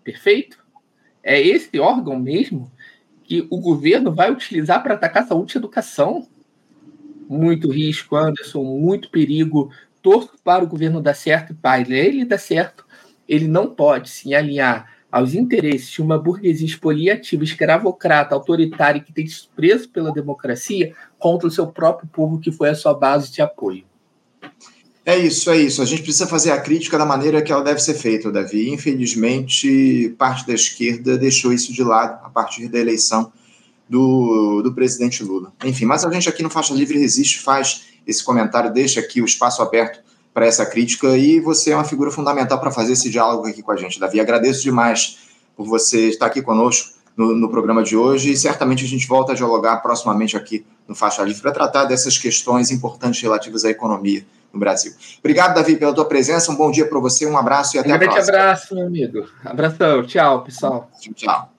Perfeito? 0.03 0.65
É 1.23 1.41
esse 1.41 1.79
órgão 1.79 2.19
mesmo 2.19 2.73
que 3.23 3.47
o 3.51 3.61
governo 3.61 4.15
vai 4.15 4.31
utilizar 4.31 4.83
para 4.83 4.95
atacar 4.95 5.27
saúde 5.27 5.57
e 5.57 5.59
educação? 5.59 6.27
Muito 7.29 7.71
risco, 7.71 8.17
Anderson, 8.17 8.63
muito 8.63 9.11
perigo. 9.11 9.71
Para 10.45 10.65
o 10.65 10.67
governo 10.67 11.01
dar 11.01 11.15
certo 11.15 11.53
e 11.53 11.57
para 11.57 11.81
ele 11.89 12.25
dar 12.25 12.39
certo. 12.39 12.85
Ele 13.29 13.49
não 13.49 13.69
pode 13.69 14.09
se 14.09 14.35
alinhar 14.35 14.89
aos 15.11 15.35
interesses 15.35 15.91
de 15.91 16.03
uma 16.03 16.19
burguesia 16.19 16.67
expoliativa, 16.67 17.43
escravocrata, 17.43 18.35
autoritária 18.35 19.01
que 19.01 19.13
tem 19.13 19.25
desprezo 19.25 19.89
pela 19.89 20.13
democracia 20.13 20.93
contra 21.19 21.49
o 21.49 21.51
seu 21.51 21.67
próprio 21.67 22.09
povo, 22.09 22.39
que 22.39 22.53
foi 22.53 22.69
a 22.69 22.75
sua 22.75 22.93
base 22.93 23.33
de 23.33 23.41
apoio. 23.41 23.85
É 25.05 25.17
isso, 25.17 25.49
é 25.51 25.57
isso. 25.57 25.81
A 25.81 25.85
gente 25.85 26.03
precisa 26.03 26.27
fazer 26.27 26.51
a 26.51 26.61
crítica 26.61 26.99
da 26.99 27.07
maneira 27.07 27.41
que 27.41 27.53
ela 27.53 27.63
deve 27.63 27.81
ser 27.81 27.95
feita, 27.95 28.31
Davi. 28.33 28.71
Infelizmente, 28.71 30.15
parte 30.19 30.45
da 30.45 30.53
esquerda 30.53 31.17
deixou 31.17 31.53
isso 31.53 31.73
de 31.73 31.83
lado 31.85 32.25
a 32.25 32.29
partir 32.29 32.69
da 32.69 32.79
eleição 32.79 33.33
do, 33.89 34.63
do 34.63 34.75
presidente 34.75 35.23
Lula. 35.23 35.53
Enfim, 35.65 35.85
mas 35.85 36.05
a 36.05 36.11
gente 36.11 36.29
aqui 36.29 36.43
no 36.43 36.51
Faixa 36.51 36.75
Livre 36.75 36.99
Resiste 36.99 37.39
faz 37.39 37.86
esse 38.07 38.23
comentário, 38.25 38.73
deixa 38.73 39.01
aqui 39.01 39.21
o 39.21 39.25
espaço 39.25 39.63
aberto 39.63 40.01
para 40.33 40.47
essa 40.47 40.67
crítica 40.67 41.17
e 41.17 41.41
você 41.41 41.71
é 41.71 41.75
uma 41.75 41.85
figura 41.85 42.11
fundamental 42.11 42.61
para 42.61 42.71
fazer 42.71 42.93
esse 42.93 43.09
diálogo 43.09 43.47
aqui 43.47 43.63
com 43.63 43.73
a 43.73 43.77
gente, 43.77 43.99
Davi. 43.99 44.21
Agradeço 44.21 44.63
demais 44.63 45.19
por 45.57 45.67
você 45.67 46.09
estar 46.09 46.27
aqui 46.27 46.43
conosco 46.43 46.97
no, 47.17 47.35
no, 47.35 47.49
programa 47.49 47.83
de 47.83 47.97
hoje 47.97 48.33
e 48.33 48.37
certamente 48.37 48.85
a 48.85 48.87
gente 48.87 49.07
volta 49.07 49.33
a 49.33 49.35
dialogar 49.35 49.79
proximamente 49.79 50.37
aqui 50.37 50.67
no 50.87 50.95
Faixa 50.95 51.23
Livre 51.23 51.41
para 51.41 51.53
tratar 51.53 51.87
dessas 51.87 52.19
questões 52.19 52.71
importantes 52.71 53.23
relativas 53.23 53.65
à 53.65 53.71
economia 53.71 54.27
no 54.53 54.61
Brasil. 54.61 54.93
Obrigado, 55.21 55.55
Davi, 55.55 55.77
pela 55.77 55.95
tua 55.95 56.05
presença. 56.05 56.53
Um 56.53 56.57
bom 56.57 56.71
dia 56.71 56.87
para 56.87 57.01
você, 57.01 57.25
um 57.27 57.39
abraço 57.39 57.77
e 57.77 57.79
até 57.79 57.89
um 57.91 57.95
a 57.95 57.99
próxima. 57.99 58.21
Um 58.21 58.27
grande 58.27 58.31
abraço, 58.31 58.75
meu 58.75 58.87
amigo. 58.87 59.27
Abração. 59.43 60.03
Tchau, 60.05 60.45
pessoal. 60.45 60.91
Tchau. 61.15 61.56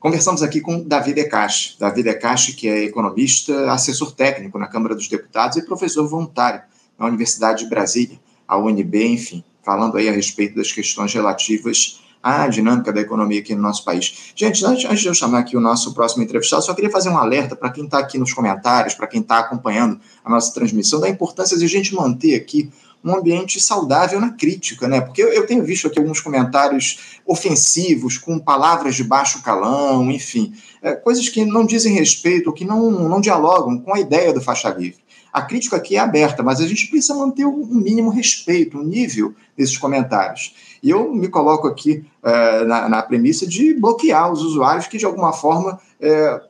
Conversamos 0.00 0.44
aqui 0.44 0.60
com 0.60 0.80
Davi 0.84 1.12
Decache. 1.12 1.74
Davi 1.76 2.04
Decache, 2.04 2.52
que 2.52 2.68
é 2.68 2.84
economista, 2.84 3.72
assessor 3.72 4.12
técnico 4.12 4.56
na 4.56 4.68
Câmara 4.68 4.94
dos 4.94 5.08
Deputados 5.08 5.56
e 5.56 5.66
professor 5.66 6.06
voluntário 6.06 6.62
na 6.96 7.06
Universidade 7.06 7.64
de 7.64 7.70
Brasília, 7.70 8.18
a 8.46 8.56
UNB, 8.56 9.06
enfim, 9.06 9.42
falando 9.64 9.96
aí 9.96 10.08
a 10.08 10.12
respeito 10.12 10.54
das 10.54 10.70
questões 10.70 11.12
relativas 11.12 12.00
à 12.22 12.46
dinâmica 12.46 12.92
da 12.92 13.00
economia 13.00 13.40
aqui 13.40 13.56
no 13.56 13.62
nosso 13.62 13.84
país. 13.84 14.32
Gente, 14.36 14.64
antes 14.64 15.00
de 15.00 15.08
eu 15.08 15.14
chamar 15.14 15.40
aqui 15.40 15.56
o 15.56 15.60
nosso 15.60 15.92
próximo 15.92 16.22
entrevistado, 16.22 16.62
só 16.62 16.74
queria 16.74 16.90
fazer 16.90 17.08
um 17.08 17.18
alerta 17.18 17.56
para 17.56 17.70
quem 17.70 17.84
está 17.84 17.98
aqui 17.98 18.18
nos 18.18 18.32
comentários, 18.32 18.94
para 18.94 19.08
quem 19.08 19.20
está 19.20 19.40
acompanhando 19.40 20.00
a 20.24 20.30
nossa 20.30 20.54
transmissão, 20.54 21.00
da 21.00 21.08
importância 21.08 21.58
de 21.58 21.64
a 21.64 21.68
gente 21.68 21.92
manter 21.92 22.36
aqui 22.36 22.70
um 23.04 23.14
ambiente 23.14 23.60
saudável 23.60 24.20
na 24.20 24.32
crítica, 24.32 24.88
né? 24.88 25.00
Porque 25.00 25.22
eu, 25.22 25.28
eu, 25.28 25.46
tenho 25.46 25.64
visto 25.64 25.86
aqui 25.86 25.98
alguns 25.98 26.20
comentários 26.20 27.20
ofensivos, 27.24 28.18
com 28.18 28.38
palavras 28.38 28.94
de 28.94 29.04
baixo 29.04 29.42
calão, 29.42 30.10
enfim, 30.10 30.52
é, 30.82 30.94
coisas 30.94 31.28
que 31.28 31.44
não 31.44 31.64
dizem 31.64 31.94
respeito, 31.94 32.52
que 32.52 32.64
não, 32.64 32.90
não 32.90 33.20
dialogam 33.20 33.78
com 33.78 33.94
a 33.94 34.00
ideia 34.00 34.32
do 34.32 34.40
faixa 34.40 34.68
livre. 34.70 35.00
A 35.32 35.42
crítica 35.42 35.76
aqui 35.76 35.96
é 35.96 36.00
aberta, 36.00 36.42
mas 36.42 36.60
a 36.60 36.66
gente 36.66 36.88
precisa 36.88 37.14
manter 37.14 37.44
um 37.44 37.66
mínimo 37.66 38.10
respeito, 38.10 38.78
um 38.78 38.82
nível 38.82 39.34
desses 39.56 39.76
comentários. 39.76 40.54
E 40.82 40.90
eu 40.90 41.12
me 41.12 41.28
coloco 41.28 41.66
aqui 41.66 42.04
é, 42.22 42.64
na, 42.64 42.88
na, 42.88 43.02
premissa 43.02 43.46
de 43.46 43.74
bloquear 43.74 44.32
os 44.32 44.42
usuários 44.42 44.86
que, 44.86 44.98
de 44.98 45.04
alguma 45.04 45.32
forma, 45.32 45.78
é, 46.00 46.40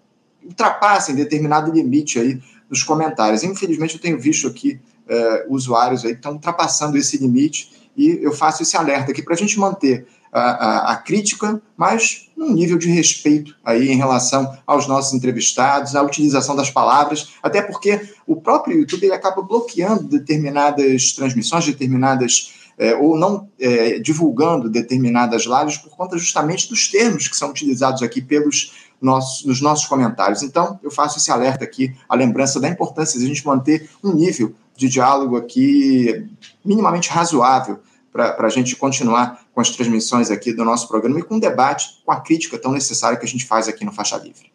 ultrapassem 0.45 1.15
determinado 1.15 1.73
limite 1.73 2.19
aí 2.19 2.41
nos 2.71 2.83
comentários. 2.83 3.43
Infelizmente, 3.43 3.95
eu 3.95 4.01
tenho 4.01 4.19
visto 4.19 4.47
aqui 4.47 4.81
é, 5.09 5.47
usuários 5.49 6.05
aí 6.05 6.13
estão 6.13 6.33
ultrapassando 6.33 6.97
esse 6.97 7.17
limite 7.19 7.91
e 7.97 8.19
eu 8.23 8.33
faço 8.33 8.63
esse 8.63 8.77
alerta 8.77 9.11
aqui 9.11 9.23
para 9.23 9.35
a 9.35 9.37
gente 9.37 9.59
manter 9.59 10.07
a, 10.33 10.41
a, 10.41 10.93
a, 10.93 10.97
crítica, 10.97 11.61
mas 11.77 12.29
num 12.37 12.53
nível 12.53 12.79
de 12.79 12.89
respeito 12.91 13.57
aí 13.65 13.91
em 13.91 13.97
relação 13.97 14.57
aos 14.67 14.87
nossos 14.87 15.15
entrevistados, 15.15 15.97
a 15.97 16.03
utilização 16.03 16.55
das 16.55 16.71
palavras, 16.71 17.31
até 17.43 17.63
porque 17.63 18.01
o 18.27 18.37
próprio 18.37 18.79
YouTube 18.79 19.05
ele 19.05 19.15
acaba 19.15 19.43
bloqueando 19.43 20.05
determinadas 20.05 21.13
transmissões, 21.13 21.67
determinadas 21.67 22.53
é, 22.79 22.95
ou 22.95 23.19
não 23.19 23.49
é, 23.59 23.99
divulgando 23.99 24.71
determinadas 24.71 25.45
lives 25.45 25.79
por 25.79 25.91
conta 25.91 26.17
justamente 26.17 26.69
dos 26.69 26.89
termos 26.89 27.27
que 27.27 27.37
são 27.37 27.51
utilizados 27.51 28.03
aqui 28.03 28.23
pelos 28.23 28.89
nossos, 29.01 29.45
nos 29.45 29.61
nossos 29.61 29.87
comentários. 29.87 30.43
Então, 30.43 30.79
eu 30.83 30.91
faço 30.91 31.19
esse 31.19 31.31
alerta 31.31 31.65
aqui, 31.65 31.95
a 32.09 32.15
lembrança 32.15 32.61
da 32.61 32.69
importância 32.69 33.19
de 33.19 33.25
a 33.25 33.29
gente 33.29 33.45
manter 33.45 33.89
um 34.03 34.13
nível 34.13 34.55
de 34.79 34.89
diálogo 34.89 35.37
aqui 35.37 36.27
minimamente 36.65 37.11
razoável 37.11 37.81
para 38.13 38.47
a 38.47 38.49
gente 38.49 38.77
continuar 38.77 39.41
com 39.53 39.61
as 39.61 39.71
transmissões 39.71 40.31
aqui 40.31 40.53
do 40.53 40.65
nosso 40.65 40.87
programa 40.87 41.19
e 41.19 41.23
com 41.23 41.35
o 41.37 41.41
debate, 41.41 42.01
com 42.07 42.13
a 42.13 42.21
crítica 42.21 42.57
tão 42.57 42.71
necessária 42.73 43.19
que 43.19 43.25
a 43.25 43.29
gente 43.29 43.45
faz 43.45 43.67
aqui 43.67 43.85
no 43.85 43.91
Faixa 43.93 44.17
Livre. 44.17 44.53